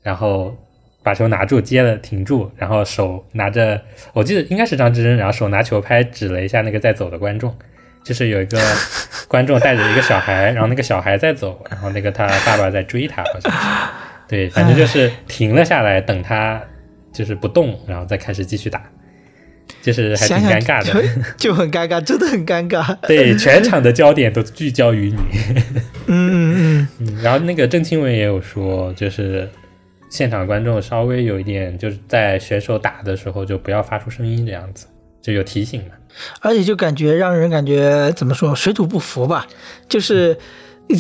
[0.02, 0.56] 然后。
[1.02, 3.80] 把球拿住，接了，停住，然后手拿着，
[4.12, 7.56] 我记得应该是张之臻，然后手拿球拍指了一下那个在走的观众，
[8.04, 8.58] 就是有一个
[9.26, 13.58] 观众带着一个小孩，然后那个小孩在走，然后那个他爸爸在追他，好像是，
[14.28, 16.62] 对，反正就是停了下来，等他
[17.12, 18.82] 就是不动，然后再开始继续打，
[19.80, 21.02] 就是还挺尴尬的，
[21.38, 25.16] 就很尴尬，真的很尴尬，对，全场的焦点都聚焦于你，
[26.08, 29.48] 嗯嗯嗯，然后那个郑钦文也有说，就是。
[30.10, 34.86] 现场观众稍微有一点，就是在选手打的时候就不要发出声音，这样子
[35.22, 35.92] 就有提醒嘛。
[36.40, 39.46] 而且就感觉让人感觉怎么说水土不服吧，
[39.88, 40.36] 就是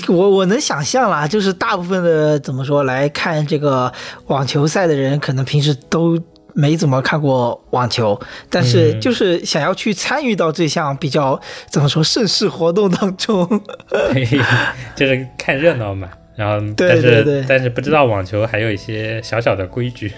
[0.08, 3.92] 我我能想象啦，就是大部分的怎么说来看这个
[4.28, 6.16] 网球赛的人，可能平时都
[6.54, 13.44] 没怎么看过网球，但是就是想要去参与到这项比较怎么说盛世活动当中，
[14.94, 16.08] 就是看热闹嘛。
[16.36, 20.12] 然后，但是但是不知道网球还有一些小小的规矩，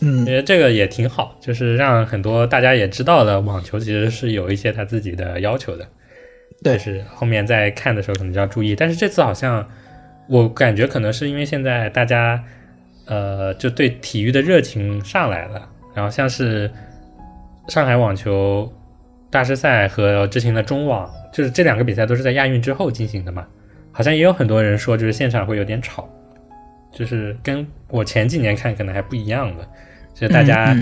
[0.00, 5.86] 嗯， 觉得这个也挺好，就是让很多大家也知道了网球其实是有一些他自己的要求的，
[6.62, 8.74] 对，是后面在看的时候可能就要注意。
[8.74, 9.68] 但是这次好像
[10.28, 12.42] 我感觉可能是因为现在大家
[13.06, 16.70] 呃就对体育的热情上来了，然后像是
[17.68, 18.72] 上海网球
[19.30, 23.46] 大师赛和之前的中网，就是这两个比赛都是在亚运之后进行的嘛。
[23.92, 26.08] 好像也有很多人说，就是现场会有点吵，
[26.92, 29.68] 就是跟我前几年看可能还不一样的，
[30.14, 30.74] 就是大家，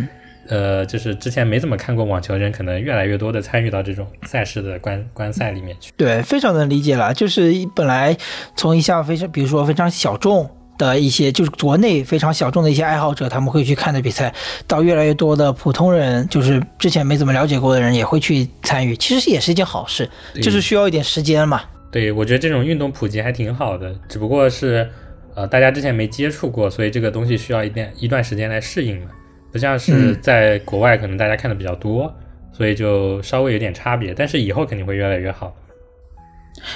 [0.48, 5.92] 呃，就是之前没怎么看过网球的人，可能越来越多的参与到这种赛事的观观赛里面去。
[5.96, 7.12] 对，非常能理解了。
[7.12, 8.16] 就是本来
[8.56, 14.32] 从一项非常，比如说非常小众的一些，就是国内非常小众的一些爱好者，他们会去看的比赛，
[14.66, 20.08] 到越来越多的普通人，就是之前没怎么了解过的人也会去参与，其实也是一件好事，
[20.42, 21.62] 就是需要一点时间嘛。
[21.90, 24.88] 对，我觉得这种运动普及还挺好的，只不过是，
[25.34, 29.08] 呃，大家之前没接触过，所以这个东西需要一点一段时间来适应嘛。
[29.50, 32.14] 不像是在国外，可能大家看的比较多，
[32.52, 34.14] 所以就稍微有点差别。
[34.14, 35.52] 但是以后肯定会越来越好。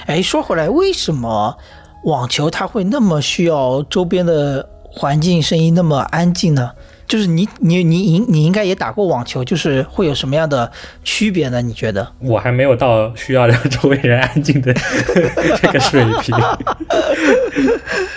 [0.06, 1.56] 哎，说回来，为什么
[2.02, 6.72] 网球它会那么需要周边的环境声音那么安静呢？
[7.06, 10.70] 就是你你你应你应该也打过网球，就是会有什么样的
[11.02, 11.60] 区别呢？
[11.60, 12.06] 你觉得？
[12.18, 14.72] 我还没有到需要让周围人安静的
[15.60, 16.34] 这个水平。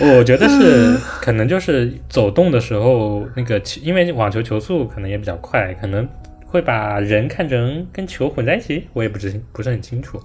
[0.00, 6.08] 我觉得是可能就是走动的时候，那个因为网球球速可能也比较快，可能
[6.46, 8.86] 会把人看成跟球混在一起。
[8.92, 10.20] 我也不知不是很清楚，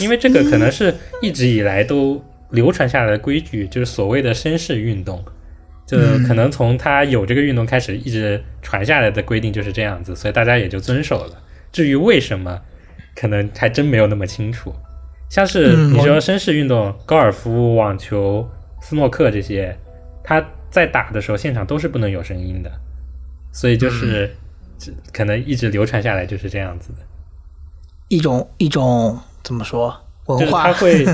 [0.00, 5.24] 因为这个可能是一直以来都流传下来的规矩，就是所谓的绅士运动。
[5.90, 11.42] 就可能从他有这个运动开始，一直传下来的规定就是这样子，所以大家也就遵守了。
[11.72, 12.60] 至于为什么，
[13.16, 14.72] 可能还真没有那么清楚。
[15.28, 18.48] 像是你说绅士运动，高尔夫、网球、
[18.80, 19.76] 斯诺克这些，
[20.22, 22.70] 他在打的时候现场都是不能有声音的，
[23.50, 24.32] 所以就是
[25.12, 26.98] 可能一直流传下来就是这样子的。
[28.06, 30.04] 一种一种怎么说？
[30.38, 31.04] 就是他会，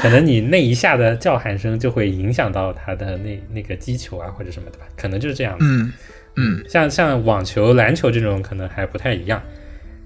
[0.00, 5.64] 可能你那一下的叫喊声就会影响到他的那那个击球啊或者什么的吧，可能就是这样子。
[5.64, 5.92] 嗯
[6.36, 9.42] 嗯，像像网球、篮球这种可能还不太一样，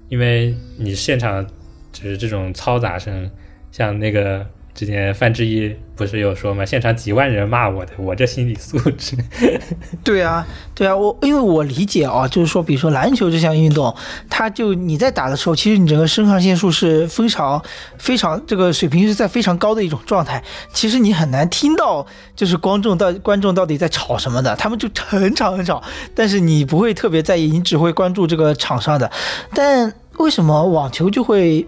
[0.09, 1.45] 因为你现场
[1.91, 3.29] 就是这种嘈杂声，
[3.71, 4.45] 像那个。
[4.79, 6.65] 之前范志毅不是有说吗？
[6.65, 9.17] 现场几万人骂我的，我这心理素质。
[10.05, 13.93] 对啊，对啊，我因为我理解啊，就是说，比如说篮球这项运动，
[14.29, 17.61] 它就你在打的时候，其实你整个肾上腺素是非常
[17.97, 20.41] 非常这个水平是在非常高的一种状态。
[20.71, 25.83] 其实你很难听到就是观众到观众到底在吵什么的，他们就很吵很吵，
[26.15, 29.11] 但是你不会特别在意，你只会关注这个场上的。
[29.53, 31.67] 但为什么网球就会？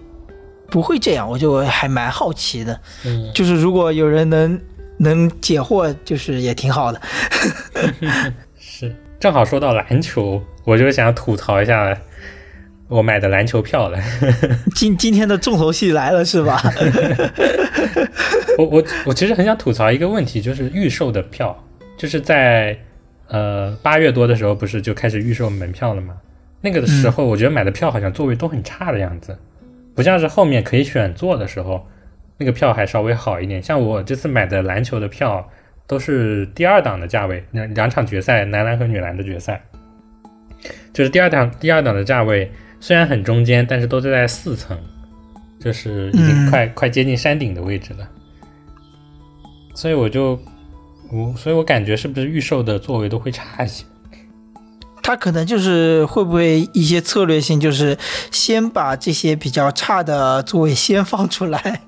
[0.72, 2.80] 不会这样，我就还蛮好奇的。
[3.04, 4.58] 嗯，就是如果有人能
[4.96, 6.98] 能解惑，就是也挺好的。
[8.58, 11.94] 是，正好说到篮球，我就想吐槽一下
[12.88, 13.98] 我买的篮球票了。
[14.74, 16.62] 今今天的重头戏来了是吧？
[18.56, 21.62] 我我我其实很想吐槽一个问题，就是预售的票，
[21.98, 22.78] 就是在
[23.28, 26.14] 呃八月多的时候，不是就开始预售门票了吗？
[26.62, 29.36] 那个的时候，我觉得买的票好像座位都很差的样子，
[29.94, 31.86] 不像是后面可以选座的时候，
[32.38, 33.62] 那个票还稍微好一点。
[33.62, 35.46] 像我这次买的篮球的票，
[35.86, 39.62] 都是第二档的价位，两两场决赛，男篮和女篮的决赛，
[40.92, 44.78] 就是第二档第二档的价位，虽然很中间，但是都是在四层，
[45.60, 48.08] 就是已经快、快接近山顶的位置了。
[49.74, 50.40] 所以我就
[51.10, 53.84] 我，所以我感觉是不是预售的座位都会差一些？
[55.02, 57.98] 他可能就是会不会一些策略性，就是
[58.30, 61.82] 先把这些比较差的座位先放出来。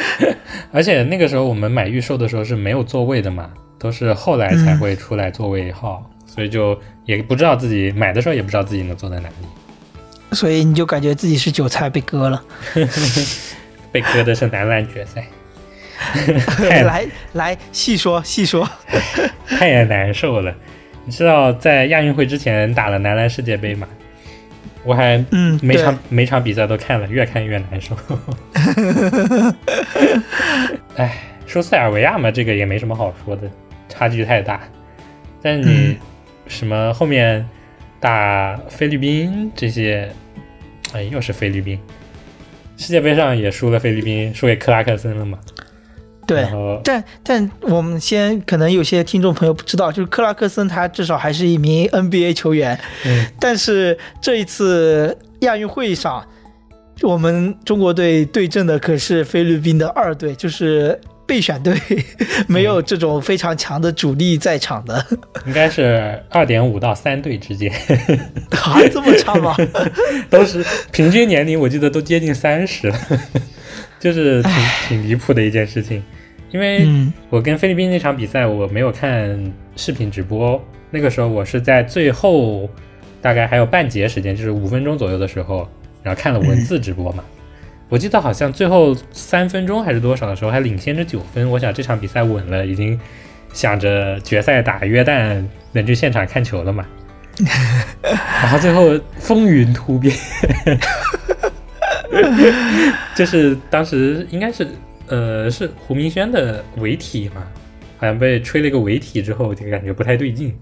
[0.70, 12.42] 而且那个时候我们买预售的时候是没有座位的嘛，都是后来才会出来座位号，所以就也不知道自己买的时候也不知道自己能坐在哪里，所以你就感觉自己是韭菜被割了。
[13.90, 15.26] 被割的是男篮决赛，
[16.84, 18.68] 来来细说细说，
[19.46, 20.54] 太难受了。
[21.04, 23.88] 你知道在亚运会之前打了男篮世界杯吗？
[24.84, 27.96] 我还嗯每场每场比赛都看了，越看越难受。
[30.96, 33.50] 哎，说塞尔维亚嘛，这个也没什么好说的，
[33.88, 34.60] 差距太大。
[35.40, 35.96] 但是你
[36.48, 37.48] 什么后面
[38.00, 40.08] 打菲律宾这些，
[40.92, 41.78] 哎，又是菲律宾。
[42.76, 45.38] 世界杯上也输了菲律宾，输给克拉克森了嘛？
[46.26, 46.46] 对
[46.84, 56.24] 但但我们先可能有些听众朋友不知道，就是克拉克森他至少还是一名 NBA 球员，嗯，但是这一次亚运会上，
[57.02, 61.76] 我们中国队对阵的可是菲律宾的二队，就是备选队，
[62.46, 65.04] 没有这种非常强的主力在场的，
[65.46, 67.72] 应该是二点五到三队之间，
[68.52, 69.56] 还这么差吗？
[70.30, 72.98] 都是平均年龄，我记得都接近三十了，
[74.02, 74.52] 就是挺
[74.88, 76.02] 挺离谱的一件事情。
[76.50, 82.68] 因为嗯我跟菲律宾那场比赛，我没有看视频直播，那个时候我是在最后
[83.22, 85.66] 大概还有半节时间，就是五分钟左右的时候，
[86.02, 87.22] 然后看了文字直播嘛。
[87.88, 92.98] 我记得好像最后三分钟还是多少的时候还领先着九分，我想这场比赛稳了，已经
[93.52, 95.42] 想着决赛打约旦
[95.72, 96.84] 能去现场看球了嘛。
[98.02, 100.14] 然后最后风云突变，
[103.16, 104.66] 就是当时应该是
[105.08, 107.42] 呃是胡明轩的违体嘛，
[107.98, 110.54] 好像被吹了一个违体之后，就感觉不太对劲。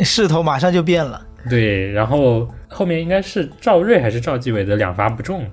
[0.00, 1.20] 势头马上就变了。
[1.50, 5.44] 对，然后后面应该是赵睿还是赵继伟的两罚不中，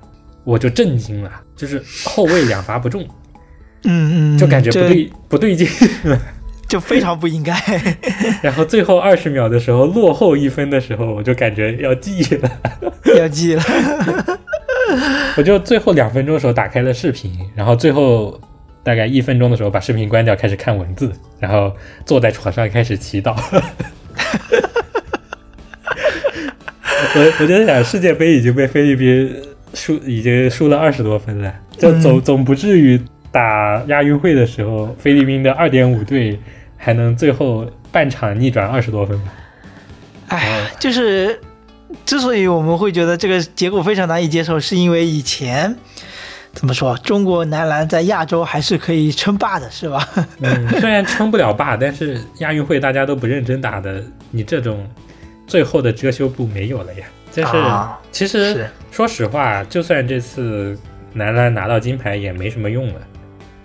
[0.44, 3.06] 我就震惊了，就是后卫两罚不中，
[3.86, 5.68] 嗯嗯，就感觉不对不对劲。
[6.70, 7.52] 就非常不应该。
[8.44, 12.52] 然后最后二十秒的时候落后一分的时候，我就感觉要记了。
[13.18, 13.64] 要记了。
[15.38, 18.40] 我就最后两分钟的时候打开了视频，然后最后
[18.84, 21.72] 大概一分钟的时候把视频关掉，开始看文字，然后
[22.06, 23.36] 坐在床上开始祈祷。
[27.16, 29.36] 我我就在想，世界杯已经被菲律宾
[29.74, 36.40] 输，已经输了二十多分了，就总总不至于打亚运会的时候，菲律宾的二点五队
[36.78, 39.34] 还能最后半场逆转二十多分吧？
[40.28, 41.40] 哎，就是
[42.06, 45.76] 之所以我们会觉得这个结果非常难以接受，是因为以前
[46.54, 50.08] 怎么说，中国男篮在亚洲还是可以称霸的，是吧？
[50.42, 54.88] 嗯，虽然称不了霸，但是亚运会大家都不认真打的，你这种
[55.48, 57.06] 最后的遮羞布没有了呀。
[57.32, 60.76] 就是、啊其实是说实话，就算这次
[61.14, 63.02] 男篮拿到金牌也没什么用了，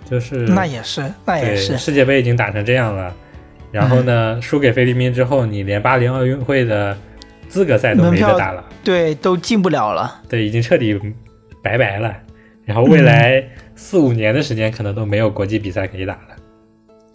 [0.07, 3.11] 就是那也是，那也是，世界杯已经打成这样了，
[3.71, 6.95] 然后呢，输给菲律宾之后，你连巴黎奥运会的
[7.47, 8.63] 资格赛都没得打了。
[8.83, 10.21] 对，都进不了了。
[10.29, 10.99] 对，已经彻底
[11.61, 12.15] 拜拜了。
[12.65, 13.43] 然后未来
[13.75, 16.35] 四五年的时间，可能都没有国际比赛可以打了，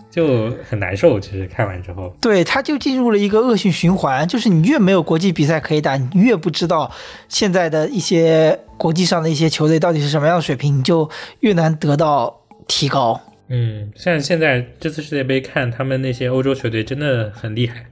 [0.09, 1.19] 就很难受。
[1.19, 6.89] 其实看完之后，对，他就进入了一个恶性循环，就是你越没有国际比赛可以打，你越不知道
[7.29, 11.11] 现在的一些国际上的一些球队到底是什么样的水平，你就
[11.41, 13.21] 越难得到提高。
[13.49, 17.87] 嗯，像现在这次世界杯看他们那些欧洲球队真的很厉害，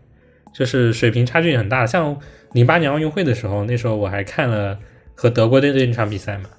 [0.58, 1.86] 就是水平差距很大。
[1.86, 2.18] 像
[2.52, 4.76] 零八年奥运会的时候，那时候我还看了
[5.14, 6.50] 和德国队的那场比赛嘛，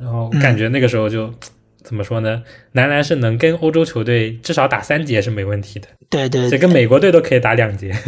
[0.00, 1.34] 然后感觉那个时候就、
[1.82, 2.40] 怎么说呢，
[2.72, 7.92] 男篮是能跟欧洲球队至少打三节是没问题的，对对对这跟美国队都可以打两节。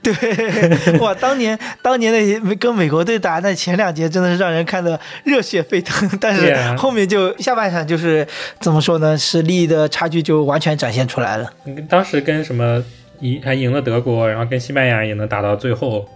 [0.00, 2.12] 对，哇，当年当年
[2.44, 8.26] 那跟美国队打那前两节真的是让人看得热血沸腾，但是后面就下半场就是
[8.60, 11.50] 怎么说呢，实力的差距就完全展现出来了。
[11.88, 12.82] 当时跟什么
[13.20, 16.08] 赢还赢了德国，然后跟西班牙也能打到最后，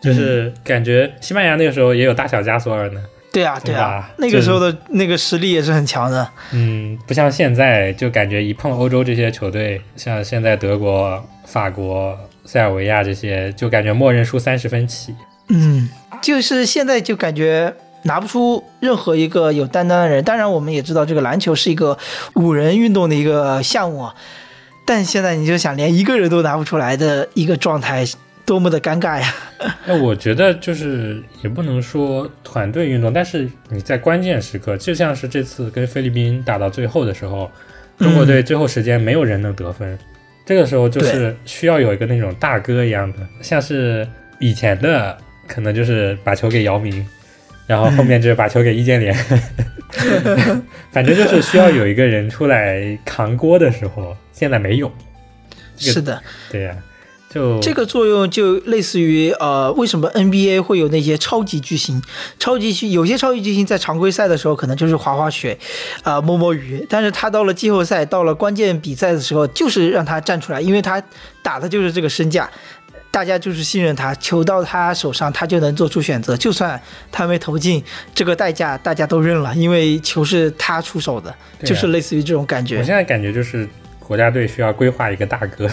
[0.00, 3.00] 就是感觉西班牙那个时候也有大小加索尔呢。
[3.32, 6.28] 对啊，对啊，那个时候的那个实力也是很强的。
[6.52, 15.12] 嗯，不像现在，就感觉一碰欧洲这些球队，像现在德国、法国、塞尔维亚这些，就感觉默认输三十分起。
[15.48, 15.88] 嗯，
[16.22, 17.74] 就是现在就感觉
[18.04, 20.22] 拿不出任何一个有担当的人。
[20.22, 21.98] 当然，我们也知道这个篮球是一个
[22.36, 24.14] 五人运动的一个项目，啊，
[24.84, 28.04] 但现在你就想连一个人都拿不出来的一个状态，
[28.44, 29.34] 多么的尴尬呀！
[29.86, 37.50] 那我觉得就是也不能说团队运动，但是你在关键时刻，就像是这次跟菲律宾打到最后的时候，
[37.98, 39.98] 中国队最后时间没有人能得分，
[40.44, 44.06] 这个时候就是需要有一个那种大哥一样的，像是
[44.38, 45.16] 以前的
[45.48, 47.06] 可能就是把球给姚明，
[47.66, 49.16] 然后后面就是把球给易建联，
[50.90, 54.90] 反正就是需要有一个人出来扛锅的时候，现在没有。
[55.76, 56.76] 这个是的，对呀、
[57.28, 62.00] 就这个作用就类似于呃，为什么 NBA 会有那些超级巨星？
[62.38, 65.58] 超级巨有些超级巨星在常规赛的时候可能就是滑滑雪，
[66.04, 71.02] 啊、摸摸鱼，但是他到了季后赛，到了关键比赛的时候，就是让他站出来，因为他
[71.42, 72.48] 打的就是这个身价。
[73.14, 76.36] 大家就是信任他，球到他手上，他就能做出选择。
[76.36, 76.78] 就算
[77.12, 77.80] 他没投进，
[78.12, 82.82] 这个代价大家都认了，因为球是他出手的，就是类似于这种感觉我。
[82.82, 83.68] 现在感觉就是
[84.00, 85.70] 国家队需要规划一个大哥，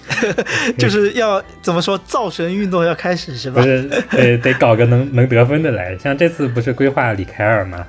[0.78, 3.60] 就是要怎么说，造神运动要开始是吧？
[3.60, 5.94] 不是得得搞个能能得分的来。
[5.98, 7.86] 像这次不是规划李凯尔嘛，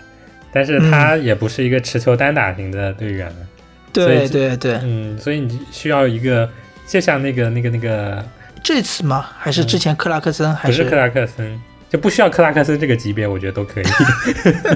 [0.52, 3.32] 但是他也不是一个持球单打型的队员，
[3.94, 6.50] 所对对对，嗯，所以你需要一个，
[6.86, 8.24] 就像那个那个那个，
[8.66, 9.28] 这次吗？
[9.38, 10.52] 还是之前克拉克森？
[10.56, 13.84] 还不是克拉克森，就不需要克拉克森这个级别，我觉得都可以。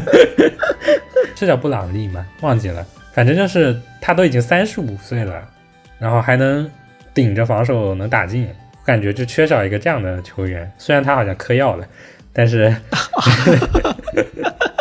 [1.36, 2.24] 是叫布朗利吗？
[2.42, 2.86] 忘记了，
[3.16, 5.42] 反正就是他都已经三十五岁了，
[5.98, 6.70] 然后还能
[7.16, 8.48] 顶着防守能打进，
[8.80, 10.72] 我感觉就缺少一个这样的球员。
[10.78, 11.84] 虽然他好像嗑药了，
[12.32, 12.72] 但是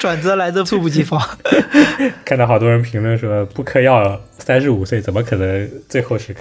[0.00, 1.20] 转折来的猝不及防。
[2.24, 6.40] 看到好多人评论说不嗑药三十五岁怎么可能最后时刻？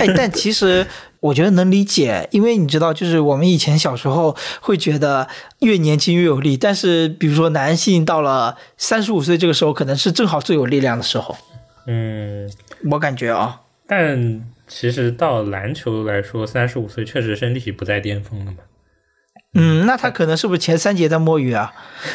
[0.00, 0.84] 哎，但其实
[1.20, 5.28] 我觉得能理解，因为你知道，就是我们以前小时候会觉得
[5.60, 11.36] 越年轻越有力，但是比如说男性到了三十五岁这个时候，可能是正好最有力量的时候。
[11.86, 12.50] 嗯，
[12.90, 18.58] 我感觉啊，但其实到篮球来说，三十五岁确实身体不在巅峰了嘛。
[19.58, 21.72] 嗯，那他可能是不是前三节在摸鱼啊？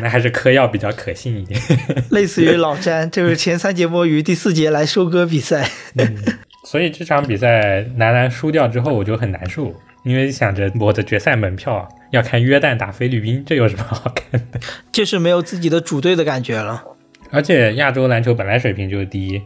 [0.00, 1.60] 那还是嗑药比较可信一点。
[2.10, 5.68] 类似于老詹，就是前三节摸鱼，第四节来收割比赛。
[5.98, 6.16] 嗯
[6.64, 14.60] 所以这场比赛男篮输掉之后，我就很难受，因为想着我的决赛门票要看约旦打菲律宾，这有什么好看的？
[14.92, 16.84] 就是没有自己的主队的感觉了。
[17.32, 19.42] 而且亚洲篮球本来水平就低，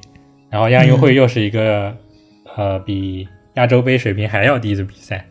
[0.50, 1.96] 然后亚运会又是一个、
[2.54, 3.26] 呃比
[3.56, 5.26] 亚洲杯水平还要低的比赛，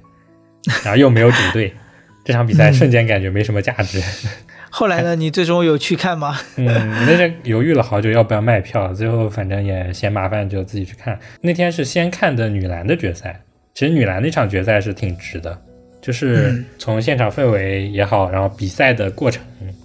[0.84, 1.73] 然后又没有主队，
[2.23, 3.99] 这场比赛瞬间感觉没什么价值。
[4.69, 6.38] 后来呢， 你最终有去看吗？
[6.57, 6.65] 嗯，
[7.07, 11.17] 那天犹豫了好久要不要卖票，最后反正也嫌麻烦，就自己去看。
[11.41, 13.41] 那天是先看的女篮的决赛，
[13.73, 15.57] 其实女篮那场决赛是挺值的，
[16.01, 19.41] 就是嗯从现场氛围也好，然后比赛的过程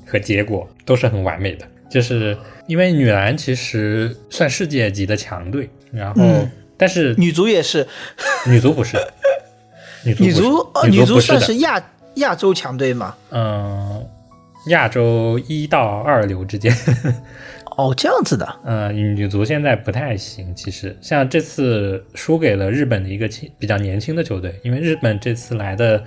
[0.06, 1.66] 和结果都是很完美的。
[1.90, 2.36] 就是
[2.68, 6.50] 因为女篮其实算世界级的强队，然后、嗯
[6.80, 7.86] 但是女足也是，
[8.48, 8.96] 女足不是，
[10.02, 11.80] 女足女足哦，女女足算是亚
[12.14, 13.14] 亚洲强队吗？
[13.30, 14.02] 嗯、
[14.68, 16.74] 亚洲一到二流之间。
[17.76, 18.46] 哦，这样子的。
[18.64, 20.96] 嗯，女足现在不太行，其实。
[21.00, 26.02] 像这次输给了日本的一个轻比较年轻的球队，因为日本这次来的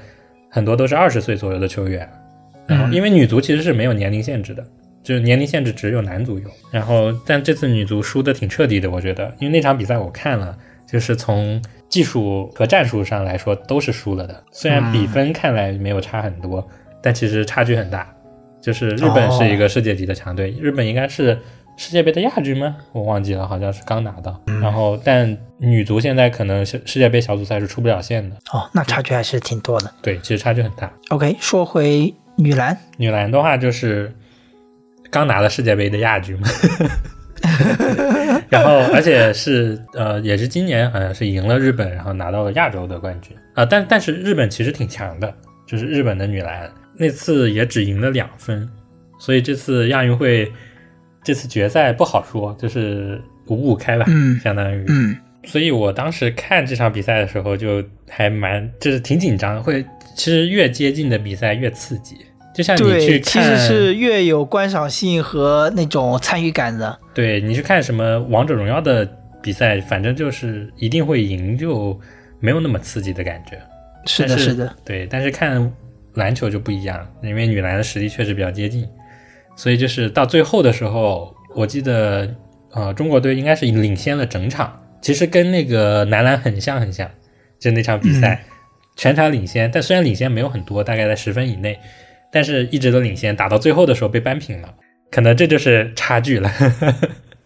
[0.50, 2.08] 很多都是二十岁左右的球员，
[2.68, 4.64] 然后因为女足其实是没有年龄限制的，
[5.04, 16.68] 就是年龄限制只有男足有，然后但这次女足输的挺彻底的，我觉得，因为那场比赛我看了，就是从技术和战术上来说都是输了的，虽然比分看来没有差很多，
[17.02, 18.10] 但其实差距很大。
[18.62, 21.38] 就是日本是一个世界级的强队，日本应该是
[21.76, 22.78] 世界杯的亚军吗？
[22.94, 24.42] 我忘记了，好像是刚拿到。
[24.62, 28.38] 然后，但女足现在可能是世界杯小组赛是出不了线的。
[28.54, 29.92] 哦，那差距还是挺多的。
[30.02, 30.90] 对，其实差距很大。
[31.10, 34.16] OK，说回女篮，女篮的话就是
[35.14, 36.48] 刚拿了世界杯的亚军嘛，
[38.50, 43.38] 然后而且是呃也是今年好像是赢了日本，然后拿到了亚洲的冠军。
[43.54, 45.32] 啊、但但是日本其实挺强的，
[45.68, 48.68] 就是日本的女篮那次也只赢了两分，
[49.20, 50.52] 所以这次亚运会
[51.24, 54.84] 这次决赛不好说，就是五五开吧，嗯相当于。
[54.90, 59.86] 嗯，所以我当时看这场比赛的时候，就还蛮就是挺紧张，会
[60.16, 62.16] 其实越接近的比赛越刺激。
[62.54, 67.00] 就像你去，看，其实是越有观赏性和那种参与感的。
[67.14, 69.08] 对你去看什么王者荣耀的
[69.42, 72.00] 比赛，反正就是一定会赢，就
[72.40, 73.60] 没有那么刺激的感觉。
[74.06, 75.72] 是的，是是的，对，但是看
[76.14, 78.88] 篮球就不一样，因为女篮的实力确实比较接近，
[79.56, 82.30] 所以就是到最后的时候，我记得
[82.74, 87.10] 呃中国队应该是领先了整场，其实跟那个男篮很像很像，
[87.60, 88.44] 就那场比赛、
[88.96, 91.80] 全场领先，但虽然领先没有很多，大概在十分以内，
[92.34, 94.74] 但是一直都领先，打到最后的时候被扳平了，
[95.12, 96.52] 可能这就是差距了。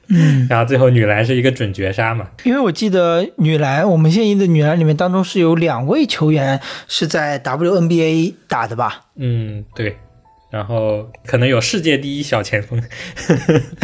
[0.07, 9.01] 嗯， 然后最后女篮是一个准绝杀嘛，因为我记得女篮，我们现役的女篮里面当中是有两位球员是在 WNBA 打的吧？
[9.17, 9.97] 嗯对，
[10.49, 12.81] 然后可能有世界第一小前锋，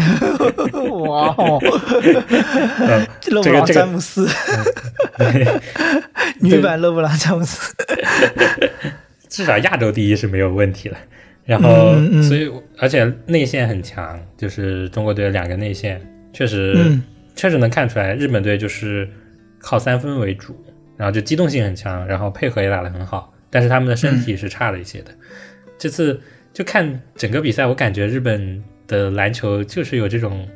[1.03, 1.59] 哇哦，
[2.79, 4.25] 嗯勒布朗詹姆斯，
[5.17, 5.61] 对。
[6.39, 7.75] 女版勒布朗詹姆斯。
[9.33, 10.97] 至少亚洲第一是没有问题了。
[11.43, 15.99] 然后，嗯嗯所以而且内线很强，就是中国队的两个内线
[16.31, 17.03] 确实、嗯
[17.35, 19.09] 确实能看出来，日本队就是
[19.57, 20.55] 靠三分为主，
[20.95, 25.11] 然后就机动性很强，然后配合也打得很好，但是他们的身体是差了一些的。
[25.79, 26.21] 这次
[26.53, 30.47] 就看整个比赛，我感觉日本的篮球就是有这种。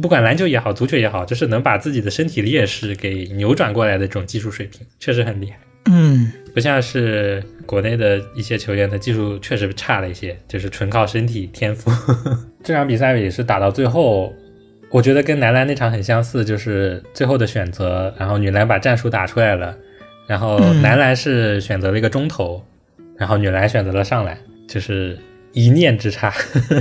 [0.00, 5.58] 不管篮球也好，足球也好，就是能把自己的身体劣势给扭转过来的这种技术水平，确实很厉害。
[5.86, 11.90] 嗯不像是国内的一些球员的技术确实差了一些，就是纯靠身体天赋。
[12.62, 14.32] 这场比赛也是打到最后，
[14.90, 19.76] 我觉得跟男篮那场很相似，就是最后的选择，然后女篮把战术打出来了，
[20.26, 22.64] 然后嗯男篮是选择了一个中投，
[23.18, 25.18] 然后女篮选择了上来，就是
[25.54, 26.30] 一念之差。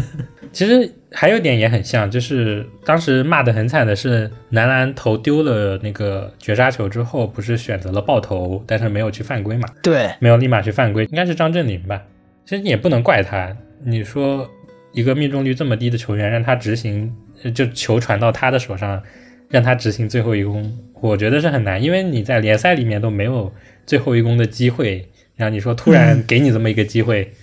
[0.51, 12.03] 其实还有一点也很像，就是当时骂得很惨的是男篮投丢了那个绝杀球之后，不是选择了爆头，但是没有去犯规嘛，对，没有立马去犯规，应该是张镇麟吧。
[12.45, 14.47] 其实你也不能怪他，你说
[14.91, 17.11] 一个命中率这么低的球员，让他执行，
[17.55, 19.01] 就球传到他的手上，
[19.49, 20.71] 让他执行最后一攻，
[21.01, 23.51] 我觉得是很难，因为你在联赛里面都没有
[23.87, 27.37] 最后一攻的机会，然后你说突然 给你这么一个机会，嗯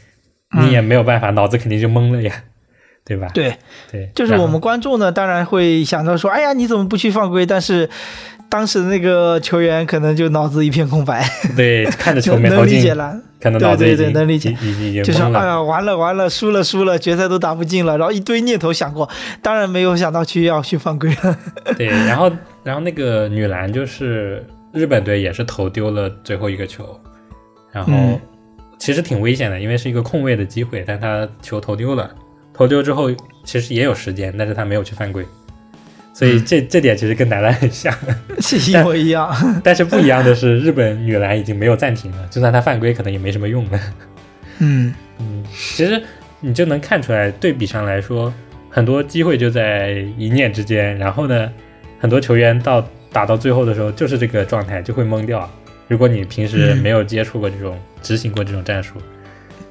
[0.59, 2.33] 你也没有办法，脑子肯定就懵了呀，
[3.05, 3.29] 对吧？
[3.35, 3.57] 对，
[3.91, 7.47] 对，就是我们观众呢，当然会想到说，哎呀，你怎么不去犯规？
[7.47, 7.89] 但是
[8.49, 11.25] 当时那个球员可能就脑子一片空白，
[11.57, 13.21] 对看着球 没投能理进，解了。
[13.41, 14.53] 对对对能理解
[15.03, 15.23] 就是。
[15.23, 19.09] 哎呀，完了完了，输了输了，决赛都打不进了，然后一堆念头想过，
[19.41, 21.39] 当然没有想到去要去犯规了。
[21.79, 22.31] 对，然后
[22.63, 24.45] 然后那个女篮就是
[24.75, 26.85] 日本队也是投丢了最后一个球，
[27.73, 28.21] 然后嗯
[28.81, 32.11] 其实挺危险的，因为是一个空位的机会，但他球投丢了，
[32.55, 33.11] 投丢之后
[33.45, 35.23] 其实也有时间，但是他没有去犯规，
[36.15, 37.95] 所以这这点其实跟男篮很像，
[38.41, 39.31] 是一模一样。
[39.63, 43.81] 但是不一样的是日本女篮已经没有暂停了，就算他犯规可能也没什么用了。
[44.61, 46.03] 嗯，嗯，其实
[46.41, 48.33] 你就能看出来，对比上来说，
[48.71, 50.97] 很多机会就在一念之间。
[50.97, 51.53] 然后呢，
[51.99, 55.49] 很多球员到打到最后的时候，就是这个状态，就会懵掉。
[55.91, 56.79] 如果你平时嗯。
[56.79, 58.95] 没有接触过这种、执行过这种战术，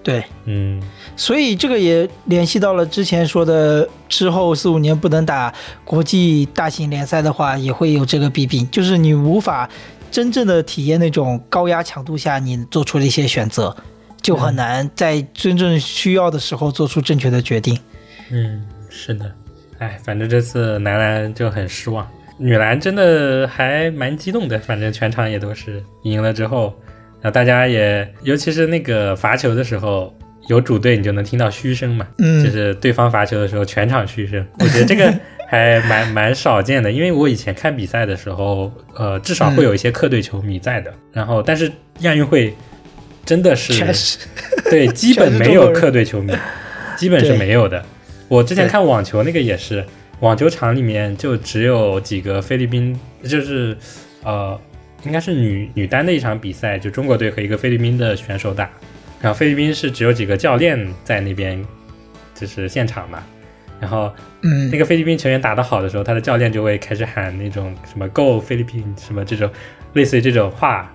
[0.04, 0.82] 对，嗯，
[1.16, 5.54] 所以这个也联系到了之前说的，之后四五年不能打
[5.86, 9.70] 国际大型联赛的话，也会有这个弊病，就是你无法
[10.12, 13.76] 真正的体验那种高压强度下你做出的一些选择，
[14.22, 17.80] 就很难在真正需要的时候做出正确的决定。
[18.30, 19.32] 嗯，是的，
[19.80, 22.08] 哎，反正这次男篮就很失望，
[22.40, 26.74] 女篮真的还蛮激动的，反正全场也都是赢了之后，
[27.22, 30.14] 然后大家也，尤其是那个罚球的时候，
[30.48, 35.14] 有主队你就能听到嘘声嘛，嗯就是对方罚球的时候全场嘘声，我觉得这个
[35.50, 41.70] 还蛮 蛮少见的，因为我以前看比赛的时候，呃，至少会有一些客队球迷在的，然后但是
[42.00, 42.54] 亚运会
[43.26, 44.18] 真的是是，
[44.70, 46.34] 对， 基本没有客队球迷，
[46.96, 47.84] 基本是没有的。
[48.30, 49.84] 我之前看网球那个也是，
[50.20, 53.78] 网球场里面就只有几个菲律宾，就是
[54.24, 54.60] 呃，
[55.06, 58.70] 应该是女女单的一场比赛，就中国队和一个菲律宾的选手打，
[59.22, 61.64] 然后菲律宾是只有几个教练在那边，
[62.36, 63.24] 就是现场嘛。
[63.80, 64.12] 然后
[64.42, 64.70] 嗯。
[64.70, 69.50] 那，个菲律宾球员打得好的时候，他的教练就会开始喊那种什么 “Go 菲律宾”什么这种
[69.94, 70.94] 类似于这种话，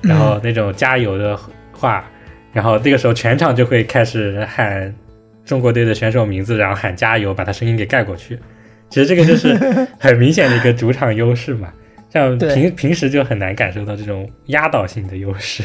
[0.00, 1.38] 然后那种加油的
[1.72, 2.08] 话，
[2.54, 4.94] 然后那个时候全场就会开始喊
[5.46, 8.38] 中国队的选手名字，然后喊加油，把他声音给盖过去。
[8.90, 9.54] 其实这个就是
[9.98, 11.72] 很明显的一个主场优势嘛，
[12.12, 15.62] 像平平时就很难感受到这种压倒性的优势。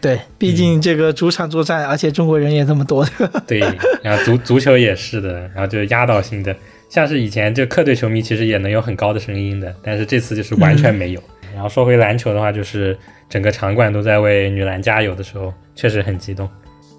[0.00, 3.04] 对，毕竟这个主场作战，而且中国人也这么多，
[3.46, 3.58] 对，
[4.02, 6.54] 然后足足球也是的，然后就是压倒性的，
[6.88, 11.22] 像是以前就客队球迷其实也能有很高的声音的，但是这次就是完全没有。
[11.52, 12.96] 然后说回篮球的话，就是
[13.28, 16.48] 整个场馆都在为女篮加油的时候，确实很激动。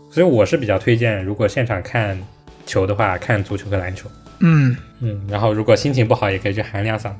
[0.09, 2.19] 所以我是比较推荐，如果现场看
[2.65, 4.09] 球的话，看足球和篮球。
[4.39, 7.11] 嗯，嗯，然后如果心情不好，也可以去喊两嗓。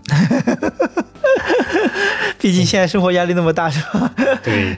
[2.40, 4.14] 毕竟现在生活压力那么大，是吧？
[4.42, 4.78] 对，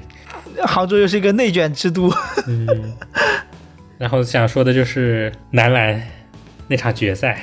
[0.65, 2.11] 杭州又是一个内卷之都。
[2.47, 2.67] 嗯。
[3.97, 6.01] 然后想说的就是男篮
[6.67, 7.39] 那场决赛，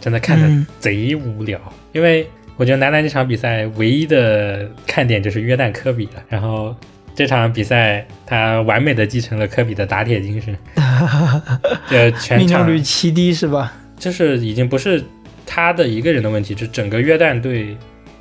[0.00, 1.60] 真的看的贼无聊，
[1.92, 6.22] 因为我觉得男篮这场比赛唯一的看点就是约旦科比了。
[6.28, 6.74] 然后
[7.16, 10.56] 这场比赛他完美的继承了科比的打铁精神，
[11.90, 13.72] 呃全命中率奇低是吧？
[13.98, 15.02] 就是已经不是
[15.46, 17.74] 他的一个人的问题，就整个约旦队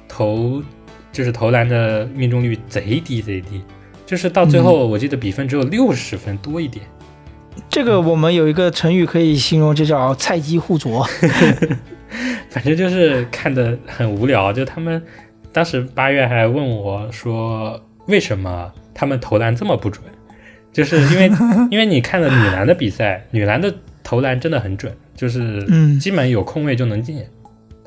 [0.08, 0.64] 投
[1.12, 3.62] 就是投篮的命中率贼低贼低，
[4.06, 6.86] 就是到最后我记得比分只有六十分多一点。
[7.70, 11.06] 这个我们有一个成语可以形容，就叫菜鸡互啄。
[12.50, 14.54] 反正就是看的很无聊。
[14.54, 15.02] 就他们
[15.52, 20.04] 当时八月还问我说，为什么他们投篮这么不准？
[20.74, 21.32] 就是因为
[21.70, 23.72] 因为你看了女篮的比赛， 女篮的
[24.04, 25.64] 投篮真的很准，就是
[26.00, 27.24] 基本有空位就能进。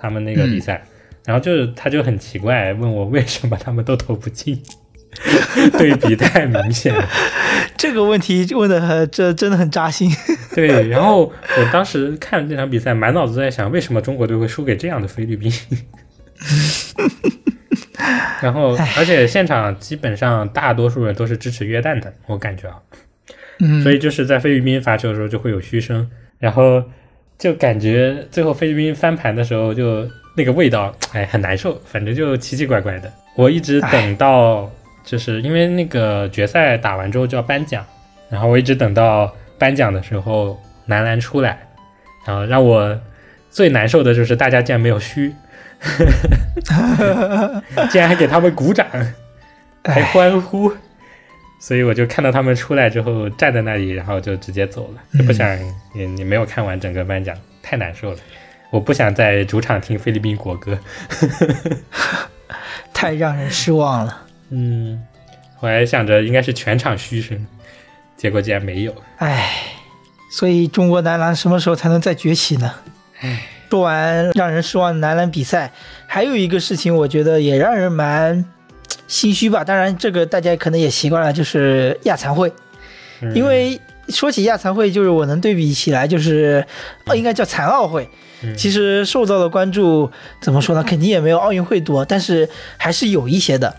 [0.00, 0.80] 他们那个比赛，
[1.24, 4.62] 然后就是他就很奇怪，问我为什么他们都投不进。
[5.76, 6.94] 对比太明显，
[7.76, 10.08] 这个问题问的这真的很扎心。
[10.54, 15.50] 对，然后我当时看这场比赛，满脑子在想，为什么中国队会输给这样的菲律宾？
[18.42, 22.76] 然后，而且现场基本上大多数人都是支持约旦的，我感觉啊，
[23.60, 26.08] 嗯，所以就是在菲律宾发球的时候就会有嘘声，
[26.38, 26.82] 然后
[27.38, 33.12] 就感觉最后菲律宾翻盘的时候，就那个味道，哎，很难受，反正就奇奇怪怪的。
[33.34, 34.70] 我一直等到。
[35.04, 37.82] 就是因为那个决赛打完之后就要颁奖，
[38.28, 41.66] 然后我一直等到颁奖的时候，男篮出来，
[42.26, 43.00] 然后让我
[43.48, 45.32] 最难受的就是大家竟然没有嘘，
[47.90, 48.86] 竟然还给他们鼓掌，
[49.84, 50.72] 还欢呼，
[51.60, 55.58] 所以我就看到他们出来之后站在那里，然后就直接走了，就不想
[55.94, 58.18] 你你没有看完整个颁奖，太难受了，
[58.70, 60.78] 我不想在主场听菲律宾国歌，
[62.92, 64.26] 太让人失望了。
[64.50, 65.00] 嗯，
[65.60, 67.46] 我还想着应该是全场嘘声，
[68.16, 68.94] 结果竟然没有。
[69.18, 69.50] 唉，
[70.30, 72.74] 所以中国男篮什么时候才能再崛起呢？
[73.20, 75.72] 唉，说完让人失望的男篮比赛，
[76.06, 78.44] 还有一个事情，我觉得也让人蛮
[79.06, 79.62] 心虚吧。
[79.62, 82.52] 当然，这个大家可能也习惯了，就是亚残会。
[83.34, 86.64] 因为说起亚残会，就是我能对比起来，就是
[87.06, 88.08] 哦，应该叫残奥会。
[88.56, 90.08] 其实受到的关注
[90.40, 90.84] 怎么说呢？
[90.84, 93.74] 肯定也没有奥运会多，但是还是有一些的。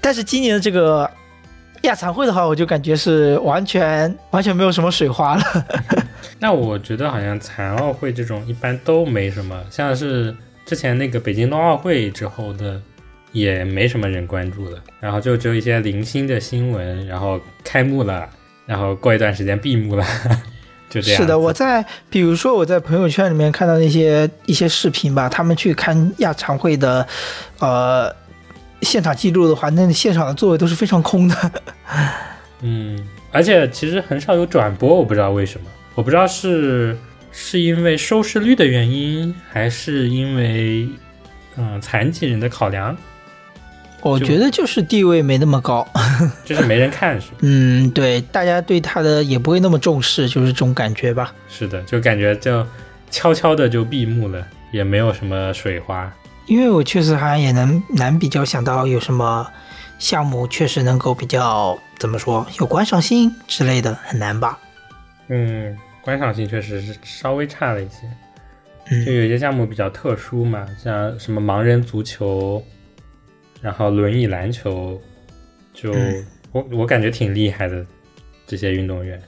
[0.00, 1.10] 但是今年的这个
[1.82, 5.42] 亚残会的话，我就感觉是完全完全没有什么水花了。
[6.38, 12.80] 那我觉得好像残奥会这种一般都没什么，像是之前那个北京冬奥会之后的，
[13.32, 14.78] 也没什么人关注了。
[15.00, 18.28] 然后就只有一些零星的新闻，然后开幕了，
[18.66, 20.04] 然后过一段时间闭幕了，
[20.90, 21.20] 就这样。
[21.20, 27.06] 是的，我在比如说我在朋友圈里面看到那些一些视频吧，他们去看亚残会的，
[27.58, 28.14] 呃。
[28.82, 31.52] 现场记录的话，那现场的座位都是非常空的。
[32.62, 32.98] 嗯，
[33.30, 35.66] 而且其实很少有转播，我不知道为什么。
[35.94, 36.96] 我不知道是
[37.30, 40.88] 是因为收视率的原因，还是因为
[41.56, 42.96] 嗯残疾人的考量。
[44.00, 45.86] 我觉得就是地位没那么高，
[46.44, 47.28] 就是没人看是。
[47.40, 51.32] 嗯，对，大家对他的也不会那么重视，就是这种感觉吧。
[51.48, 52.66] 是的，就感觉就
[53.10, 56.12] 悄悄的就闭幕了，也没有什么水花。
[56.46, 59.46] 因为我确实好像也能难比较想到有什么
[60.00, 64.58] 项目确实能够比较怎么说有观赏性之类的，很难吧？
[65.32, 69.04] 嗯，观赏性确实是稍微差了一些。
[69.06, 72.62] 就有些项目比较特殊嘛，像什么盲人足球，
[73.60, 75.00] 然后轮椅篮球，
[75.72, 75.92] 就
[76.52, 77.84] 我我感觉挺厉害的
[78.46, 79.20] 这些运动员，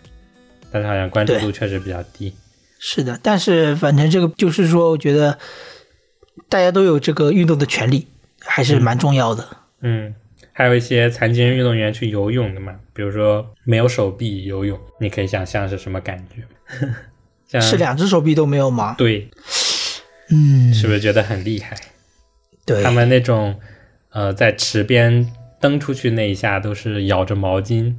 [0.70, 2.34] 但是好像关注度确实比较低。
[2.78, 5.38] 是的，但是反正这个就是说，我觉得。
[6.48, 8.06] 大家都有这个运动的权利，
[8.40, 9.56] 还是蛮重要的。
[9.80, 10.12] 嗯，
[10.56, 17.60] 还有一些残疾人运动员去游泳的嘛，比如说没有手臂游泳，你可以想象是什么感觉？
[17.60, 18.94] 是两只手臂都没有吗？
[18.96, 19.28] 对，
[20.30, 21.76] 嗯，是不是觉得很厉害？
[22.64, 23.58] 对，他们那种
[24.10, 25.28] 呃，在池边
[25.60, 27.94] 蹬出去那一下都是咬着毛巾，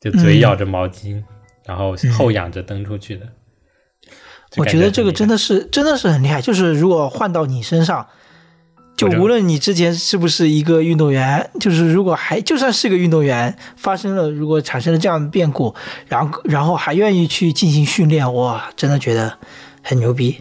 [0.00, 1.22] 就嘴咬着毛巾，
[1.66, 3.26] 然后后仰着蹬出去的。
[4.56, 8.06] 我觉得这个真的是真的是很厉害，就是如果换到你身上，
[9.08, 15.74] 就无论你之前是不是一个运动员，就是如果还就算是个运动员，发生了如果产生了这样的变故，
[16.06, 19.36] 然后然后还愿意去进行训练，哇，真的觉得
[19.82, 20.36] 很牛逼。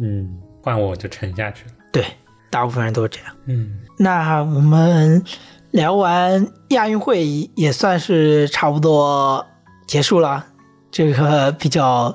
[0.00, 0.28] 嗯，
[0.62, 1.72] 换我就沉下去了。
[1.92, 2.04] 对，
[2.50, 3.36] 大部分人都是这样。
[3.46, 5.22] 嗯，那我们
[5.70, 9.46] 聊完亚运会也算是差不多
[9.86, 10.46] 结束了，
[10.90, 12.14] 这个比较。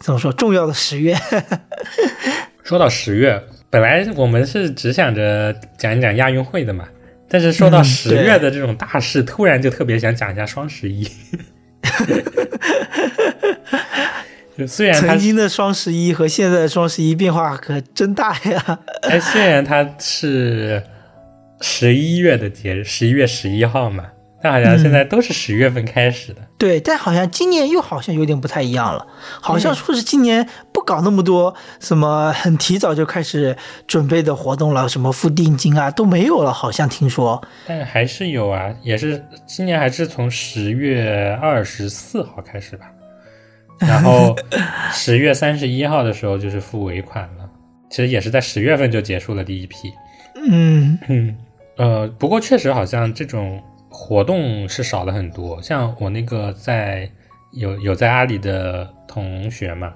[0.00, 1.18] 怎么说重要的十月。
[2.62, 6.88] 说到十月，本来我们是只想着讲一讲亚运会的嘛，
[7.28, 11.06] 但是说到嗯十月的这种大事，突然就特别想讲一下双十一。
[14.56, 18.78] 就 虽然曾经的双十一和现在的双十一变化可真大呀！
[19.02, 20.82] 哎，虽然它是
[21.60, 24.06] 十一月的节日，十一月十一号嘛，
[24.42, 26.40] 但好像现在都是十月份开始的。
[26.56, 29.06] 对，但好像今年又好像有点不太一样了，
[29.40, 37.40] 好像说是今年不搞那么多什么很提早就开始准备的活动了，什么付定金啊都没有了，好像听说。
[37.66, 42.86] 但还是有啊，也是今年还是从十月二十四号开始吧，
[43.78, 44.36] 然后
[44.92, 47.48] 十月三十一号的时候就是付尾款了，
[47.90, 49.92] 其实也是在十月份就结束了第一批。
[50.50, 51.36] 嗯，嗯，
[51.76, 53.60] 呃，不过确实好像这种
[54.00, 57.10] 活动是少了很多，像我那个在
[57.52, 59.92] 有有在阿里的同学嘛，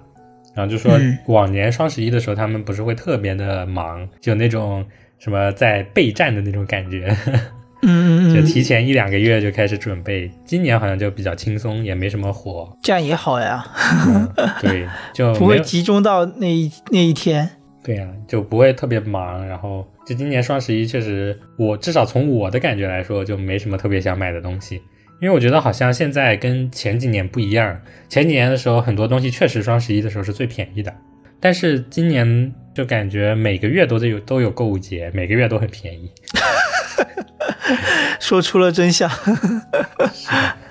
[0.54, 4.84] 然后就说嗯往年双十一的时候，他们不是会特别的忙，就那种
[5.18, 7.16] 什么在备战的那种感觉。
[7.84, 10.30] 嗯嗯嗯， 就提前一两个月就开始准备。
[10.44, 12.76] 今年好像就比较轻松，也没什么火。
[12.82, 13.64] 这样也好呀，
[14.08, 14.28] 嗯、
[14.60, 17.48] 对， 就不会集中到那一那一天。
[17.82, 19.44] 对呀、就不会特别忙。
[19.46, 24.82] 然后就今年双十一，确实我至少从我的感觉来说，就没什么特别想买的东西。
[25.20, 30.92] 因为我觉得好像现在跟前几年不一样，前几年的时候很多东西确实双十一的时候是最便宜的，
[31.38, 36.10] 但是今年就感觉每个月都得有都有购物节，每个月都很便宜。
[38.18, 40.28] 说出了真相是。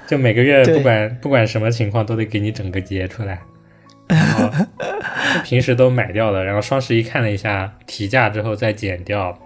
[0.07, 3.39] 就每个月不管不管什么情况都得给你整个节出来，
[4.11, 4.51] 然后
[5.45, 9.37] 平时都买掉了，然后双十一看了一下提价之后再减掉，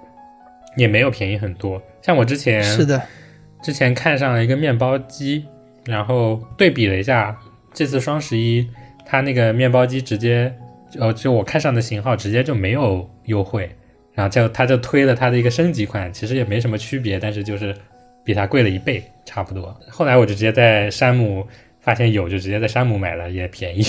[0.75, 1.79] 也没有便宜很多。
[2.01, 2.99] 像我之前是的，
[3.61, 5.45] 之前看上了一个面包机，
[5.85, 7.37] 然后对比了一下
[7.73, 8.67] 这次双十一，
[9.05, 10.51] 它那个面包机直接
[10.99, 13.69] 呃就我看上的型号直接就没有优惠，
[14.13, 17.75] 然后就他就推了它的一个升级款，其实也没什么区别，但是就是
[18.23, 19.79] 比它贵了一倍差不多。
[19.89, 21.45] 后来我就直接在山姆
[21.81, 23.83] 发现有，就直接在山姆买了，也便宜。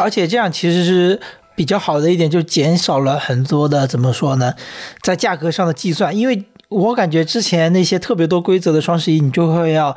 [0.00, 1.20] 而且这样其实是
[1.54, 4.54] 比较好的一点，就减少了很多的怎么说呢，
[5.02, 6.44] 在价格上的计算，因为。
[6.70, 9.96] 我感觉之前那些特别多规则的双十一，你就会要，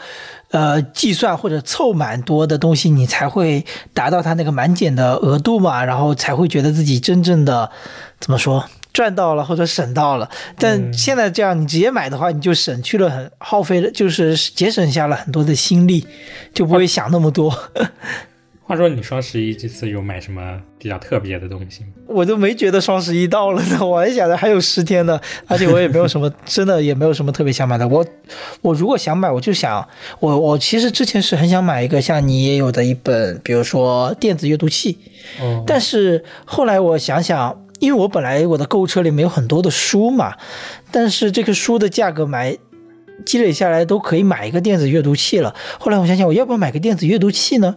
[0.50, 7.70] 呃，计算或者凑满多的东西，你才会达到它那个满减的额度嘛，然后才会觉得自己真正的
[8.20, 10.28] 怎么说赚到了或者省到了。
[10.58, 16.08] 但现在这样，你直接买的话，你就省去了很耗费的，就是节省下了很多的心力，
[16.56, 17.56] 就不会想那么多。
[18.66, 21.90] 话说你双十一这次有买什么比较特别的东西吗？
[22.08, 27.86] 我都没觉得双十一到了呢，我还想着还有十天呢， 而且我也没有什么，真的也没有什么特别想买的。
[27.86, 28.06] 我
[28.62, 29.86] 我如果想买，我就想，
[30.22, 34.98] 我我其实之前是很想买一个像你也有的一本，比如说电子阅读器，
[35.42, 40.36] 哦，但是后来我想想，因为我本来我的购物车里面有很多的书嘛，
[40.90, 42.58] 但是这个书的价格买
[43.26, 45.54] 积累下来都可以买一个电子阅读器了。
[45.80, 47.76] 后来我想想，我要不要买个电子阅读器呢？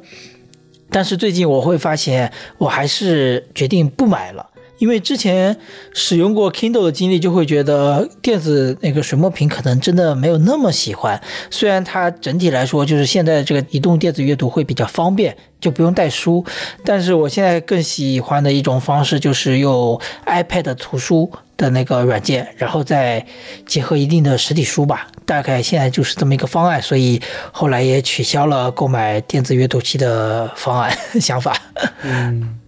[0.91, 4.47] 但是最近我会发现，我还是决定不买了。
[4.78, 5.57] 因为之前
[5.95, 11.18] 使用过 Kindle 的经历，就会觉得电子那个水墨屏可能真的没有那么喜欢。
[11.51, 16.45] 虽然它整体来说就是现在这个移动电子阅读会比较方便，就不用带书，
[16.84, 23.24] 但是我现在更喜欢的一种方式就是用 iPad 图书的那个软件，然后再
[23.64, 25.09] 结合一定的实体书吧。
[25.27, 27.20] 大概现在就是这么一个方案，所以
[27.53, 31.55] 后来也取消了购买电子阅读器的方案 想法。
[32.03, 32.59] 嗯，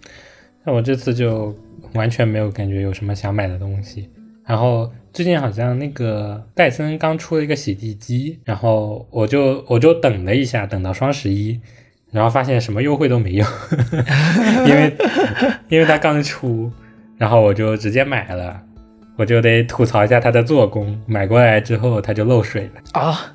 [0.65, 1.57] 那我这次就
[1.93, 4.09] 完全没有感觉有什么想买的东西。
[4.45, 11.59] 然后最近好像那个戴森刚出了一个洗地机，然后我就我就等了一下，等到双十一，
[12.11, 13.45] 然后发现什么优惠都没有，
[14.67, 14.93] 因为
[15.69, 16.71] 因为它刚出，
[17.17, 18.61] 然后我就直接买了。
[19.19, 23.33] 我就得吐槽一下它的做工，买过来之后它就漏水了，啊，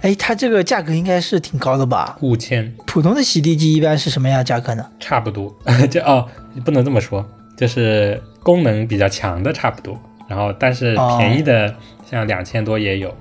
[0.00, 2.18] 哎，它这个价格应该是挺高的吧？
[2.20, 2.74] 五千。
[2.84, 4.84] 普通的洗地机一般是什么样价格呢？
[4.98, 5.56] 差不多，
[5.88, 6.26] 就哦
[6.64, 7.24] 不能这么说，
[7.56, 11.72] 就是功能比较强的差不多，然后但是哦便宜的
[12.10, 13.14] 像两千多也有，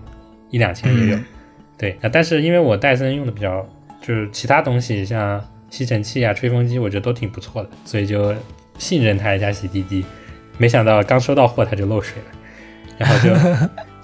[0.50, 1.24] 一两千也有，嗯。
[1.78, 3.64] 对啊，但是因为我戴森用的比较，
[4.02, 5.40] 就是其他东西像
[5.70, 8.34] 吸尘器啊、吹风机，我觉得都挺不错的，所以就
[8.80, 10.04] 信任它一下洗地机。
[10.60, 12.38] 没想到刚收到货它就漏水了，
[12.98, 13.34] 然后就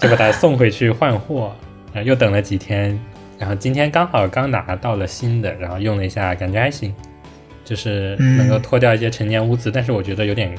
[0.00, 1.54] 就把它送回去换货，
[1.92, 2.98] 然后又等了几天，
[3.38, 6.92] 然后今天刚好刚拿到了新的，然后用了一下，感觉还行，
[7.62, 10.54] 就是能够脱掉一些陈年污渍，但是我觉得有点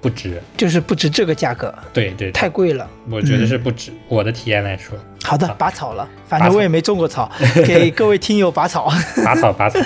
[0.00, 0.40] 不值。
[0.56, 2.88] 就是不值这个价格，对对，对太贵了。
[3.10, 3.92] 我觉得是不值。
[4.08, 7.30] 我的体验来说，好的，拔草了，反正我也没种过草，
[7.66, 8.90] 给各位听友拔草。
[9.22, 9.78] 拔草拔草，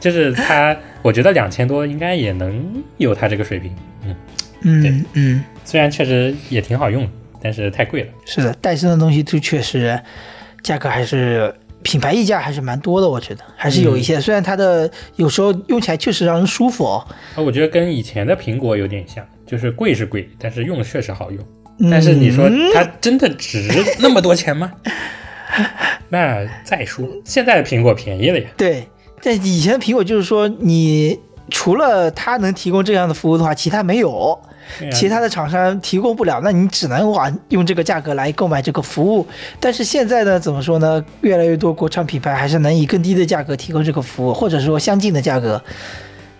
[0.00, 3.74] 就是它我觉得两千多应该也能有它这个水平。
[4.04, 4.16] 嗯，
[4.62, 7.08] 嗯嗯，虽然确实也挺好用，
[7.42, 8.08] 但是太贵了。
[8.24, 9.98] 是的，戴森的东西就确实
[10.62, 14.20] 价格还是品牌溢价还是蛮多的，我觉得还是有一些。
[14.20, 21.42] 虽然它的有时候用起来确实让人舒服哦，啊，我觉得跟以前的苹果有点像，就是贵是贵，但是用的确实好用。
[21.90, 23.66] 但是你说它真的值
[24.00, 24.70] 那么多钱吗？
[26.10, 28.46] 那再说，现在的苹果便宜了呀。
[28.56, 28.86] 对，
[29.20, 34.38] 在以前的苹果就是说，你除了它能提供这样的服务的话，其他没有，
[34.92, 39.26] 其他的厂商提供不了，那你只能往用这个价格来购买这个服务。
[39.58, 41.04] 但是现在呢，怎么说呢？
[41.22, 45.62] 越来越多国产品牌还是能以更低的价格提供这个服务，或者说相近的价格，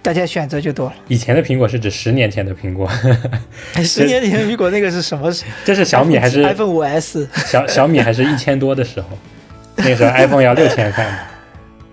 [0.03, 0.95] 大家选择就多了。
[1.09, 2.89] 以前的苹果是指十年前的苹果，
[3.85, 5.31] 十年前的苹果那个是什么？
[5.65, 7.29] 这是小米还是 iPhone 五 S？
[7.47, 9.09] 小小米还是一千多的时候。
[9.77, 11.19] 那时候 iPhone 要六千块嘛，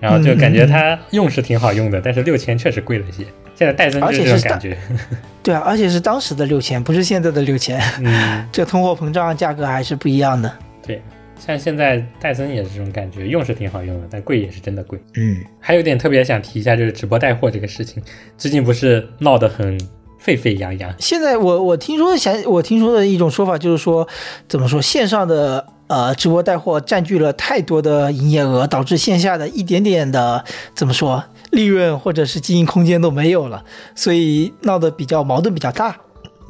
[0.01, 3.23] 然后就感觉它用是挺好用的，但是六千确实贵了些。
[3.58, 4.78] 现在戴森就是这种感觉，
[5.41, 7.82] 对啊，而且是当时的六千，不是现在的六千。
[8.03, 10.51] 嗯， 这通货膨胀价格还是不一样的。
[10.86, 11.01] 对，
[11.43, 14.99] 像现在戴森也是这种感觉，用是挺好用的，但贵也是真的贵。
[15.16, 18.01] 嗯，还有点特别想提一下，就是直播带货这个事情，
[18.38, 19.76] 最近不是闹得很
[20.20, 20.93] 沸沸扬扬。
[20.99, 24.08] 现在我我听说想我听说的一种说法就是说，
[24.47, 25.66] 怎么说线上的。
[25.88, 30.43] 呃，直播带货占据了太多的营业额，导致线下的一点点的
[30.76, 33.64] 怎么说利润或者是经营空间都没有了，
[33.95, 35.98] 所以闹得比较矛盾比较大。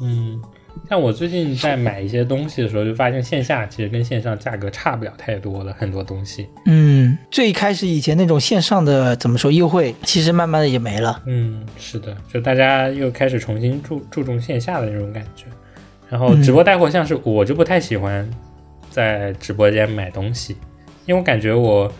[0.00, 0.40] 嗯，
[0.88, 6.48] 像我最近在买一些东西的时候，就发现线下其实跟线上价格差不了太多了，很多东西。
[6.66, 11.22] 嗯，最开始以前那种线上的怎么说优惠，其实慢慢的也没了。
[11.26, 15.44] 嗯，是的，就大家又开始重新注注重线下的那种感觉，
[16.08, 18.28] 然后直播带货像是我就不太喜欢。
[18.90, 20.56] 在直播间买东西，
[21.04, 21.92] 因为我感觉我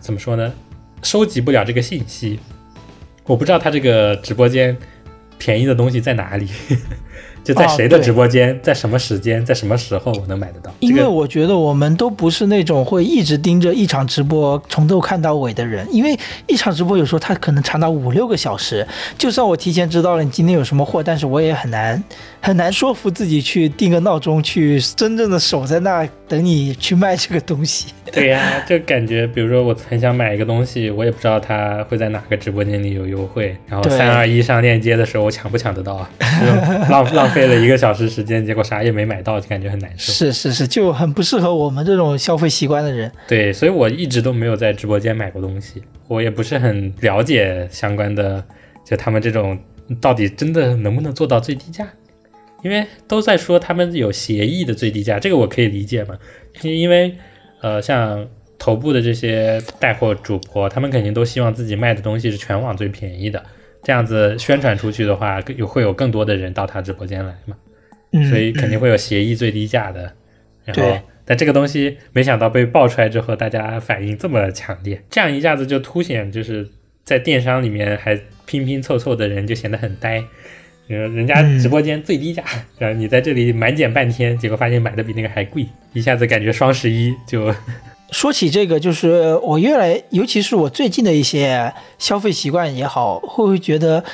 [0.00, 0.52] 怎么说呢，
[1.02, 2.38] 收集不了这个信息，
[3.24, 4.76] 我不知道他这个直播间
[5.38, 6.48] 便宜的东西在哪里。
[7.44, 10.72] 就在谁的直播间，在什么时间，在什么时候我能买得到？
[10.78, 18.86] 因为我觉得我们都不是那种会一直盯着一场直播从头看到尾的人，因为一场直播有时候它可能长达五六个小时。
[19.18, 22.00] 就算我提前知道了你今天有什么货，但是我也很难
[22.40, 27.92] 很难说服自己去定个闹钟，去真正的守在那等你去卖这个东西。
[28.10, 36.10] 对呀，就感觉比如说我很想买一个东西，我也不知道它会在哪个直播间里有优惠，然后三二一上链接的时候，我抢不抢得到啊？
[36.40, 37.28] 就浪浪。
[37.32, 40.10] 费了一个小时时间，结果啥也没买到，就感觉很难受。
[40.12, 43.12] 是是是，就很不适合我们这种消费习惯的人。
[43.28, 48.42] 对，所以我一直都没有在直播间买过东西，我也不是很了解相关的，
[48.86, 49.58] 就他们这种
[50.00, 51.86] 到底真的能不能做到最低价？
[52.62, 56.18] 因为都在说他们有协议的最低价，这个我可以理解嘛。
[56.62, 57.14] 因为
[57.60, 63.42] 呃，像头部的这些带货主播，他们肯定都希望自己卖的东西是全网最便宜的。
[63.82, 67.56] 这样子宣传出去的话，有会有更多的人到他直播间来嘛？
[68.28, 70.12] 所以肯定会有协议最低价的。
[70.64, 76.68] 然后，但这个东西没想到被爆出来之后，大家反应这么强烈，这样一下子就凸显就是
[77.02, 80.22] 在电商里面还拼拼凑凑的人就显得很呆。
[80.98, 82.42] 人家直播间最低价，
[82.78, 87.54] 然后你在这里满减半天，结果发现买的比那个还贵，一下子感觉双十一就。
[88.10, 94.04] 说起这个，就是我越来，尤其是我最近的一些消费习惯也好，会不会觉得，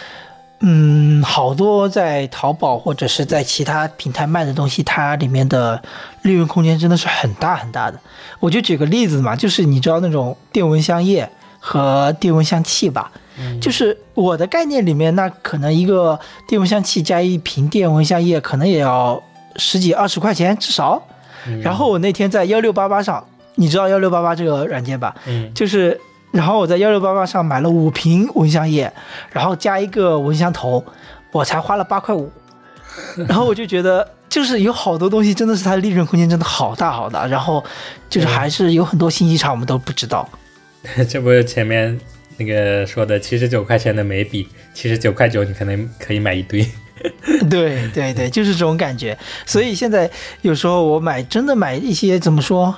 [0.60, 5.82] 嗯，好多在淘宝或者是在其他平台卖的东西，它里面的
[6.22, 7.98] 利润空间真的是很大很大的。
[8.38, 13.10] 我就举个例子嘛，就是你知道那种电蚊香液和电蚊香器吧？
[13.61, 19.22] 就是我的概念里面，那可能一个电蚊香器加一瓶电蚊香液，可能也要
[19.57, 21.03] 十几二十块钱至少。
[21.62, 23.24] 然后我那天在幺六八八上。
[23.61, 25.12] 你知道幺六八八这个软件吧？
[25.26, 28.93] 嗯，就是，然后我在幺六八八上买了五瓶蚊香液，
[29.32, 30.84] 然后加一个蚊香头，
[31.32, 32.30] 我才花了八块五。
[33.26, 37.64] 然后我就觉得，就是有好多东西真的是它的利润空间真的好大好大，然后
[38.09, 40.28] 就是还是有很多信息差我们都不知道。
[41.11, 41.99] 这不是前面
[42.39, 46.66] 那个说的七十九块钱的眉笔，七十九块九你可能可以买一堆。
[47.49, 49.16] 对对对，就是这种感觉。
[49.47, 50.11] 所以现在
[50.43, 52.74] 有时候我买真的买一些怎么说，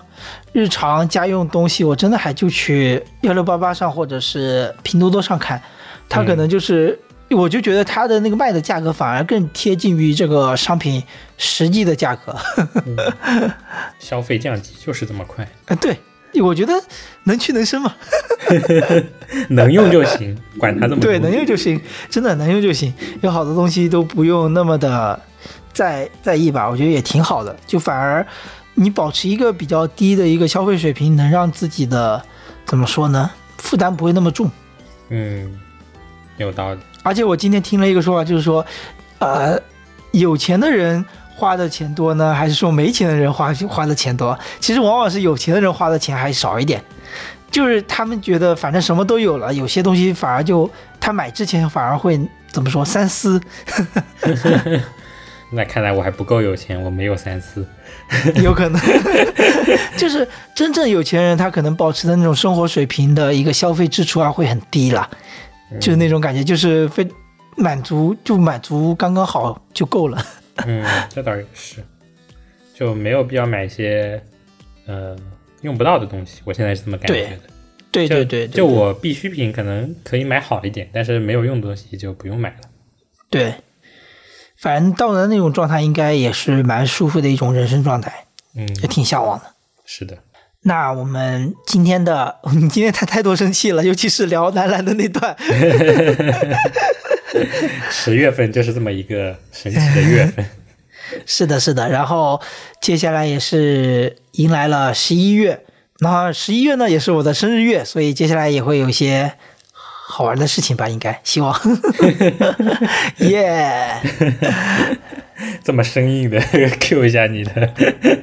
[0.53, 5.63] 日常家用东西，我真的还就去幺六八八上或者是拼多多上看，
[6.07, 6.99] 它可能就是，
[7.31, 11.03] 我就觉得它的那个卖的价格反而更贴近于这个商品
[11.39, 12.37] 实际的价格。
[13.99, 15.49] 消费降级就是这么快。
[15.65, 15.97] 啊，对。
[16.43, 16.73] 我觉得
[17.25, 17.95] 能屈能伸嘛，
[19.51, 22.93] 能用就行，管他这么对，能用就行，真的能用就行。
[23.23, 25.21] 有好多东西都不用那么的
[25.73, 27.57] 在在意吧，我觉得也挺好的。
[27.67, 28.25] 就反而
[28.75, 32.23] 你保持一个比较低的一个消费水平，能让自己的
[32.65, 34.51] 怎么说呢，负担不会那么重。
[35.09, 35.59] 嗯，
[36.37, 36.81] 有道理。
[37.03, 38.65] 而且我今天听了一个说法，就是说，
[39.19, 39.59] 呃，
[40.13, 41.05] 有钱的人
[41.41, 44.39] 花的钱多呢，还是说没钱的人花花的钱多？
[44.61, 46.83] 其实往往是有钱的人花的钱还少一点，
[47.51, 50.71] 就是他们觉得反正什么都有了，有些东西反而就
[51.01, 52.21] 他买之前反而会
[52.53, 53.41] 怎么说三思。
[55.53, 57.67] 那看来我还不够有钱，我没有三思。
[58.43, 58.81] 有可能，
[59.97, 65.09] 就是真正有钱人，他可能保持的那种生活水平的一个消费支出啊，会很低啦，
[65.81, 67.09] 就是那种感觉，就是非
[67.57, 70.25] 满足就满足刚刚好就够了。
[70.67, 71.85] 嗯，这倒也是，
[72.75, 74.23] 就没有必要买一些
[74.87, 75.17] 呃
[75.63, 76.41] 用不到的东西。
[76.45, 77.41] 我现在是这么感觉的。
[77.93, 82.57] 对对对，就我必需品可能可以买好一点，但是没有用的东西就不用买了。
[83.29, 83.55] 对。
[84.57, 89.45] 反正到了那种状态，应该也是蛮舒服的一种人生状态，嗯，也挺向往的。
[89.87, 90.19] 是的。
[90.63, 95.35] 那我们今天的， 你今天太太多生气了，尤其是聊男篮的那段。
[97.91, 100.45] 十月份就是这么一个神奇的月份。
[101.27, 101.89] 是的，是的。
[101.89, 102.41] 然后
[102.81, 105.65] 接下来也是迎来了十一月，
[105.99, 109.35] 那十一月呢也是我的生日月，所以接下来也会有些。
[110.11, 111.57] 好玩的事情吧，应该希望，
[113.19, 113.95] 耶！
[115.65, 116.39] 这么生硬的
[116.79, 117.67] Q 一下你的，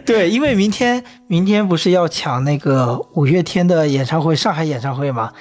[0.06, 5.32] 对，因为明天明天不是要抢那个五月天的演唱会，上海演唱会吗？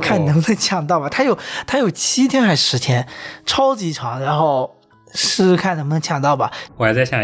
[0.00, 1.08] 看能不能抢到吧。
[1.08, 1.36] 他有
[1.66, 3.04] 他有七天还是十天，
[3.44, 4.76] 超级长，然后
[5.12, 6.52] 试试看能不能抢到吧。
[6.76, 7.20] 我还在想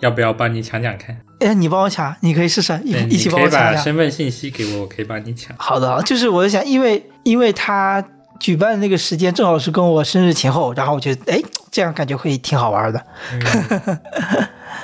[0.00, 1.16] 要不要帮你抢抢看。
[1.40, 3.58] 哎，你帮我抢，你可以试试，一一起帮我抢。
[3.58, 5.56] 可以把身份信息给我，我可以帮你抢。
[5.56, 8.04] 好的，就是我在想，因为因为他。
[8.38, 13.02] 举办的那个时间正好是跟我生日前后，然后我觉得，哎，这样感觉会挺好玩的。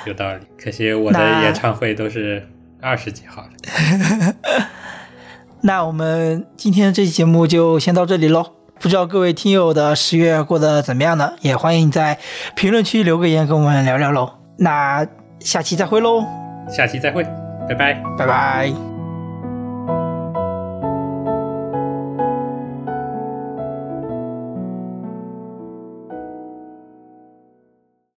[0.05, 2.47] 有道理，可惜我的演唱会都是
[2.81, 4.35] 二十几号的。
[5.61, 8.45] 那我们今天这期节目就先到这里喽。
[8.79, 11.31] 不知道各位听友的十月过得怎么样呢？
[11.39, 12.19] 也欢迎在
[12.53, 14.29] 评论区留个言跟我们聊聊喽。
[14.57, 15.07] 那
[15.39, 16.21] 下期再会喽，
[16.69, 17.23] 下期再会，
[17.69, 18.92] 拜拜，拜拜。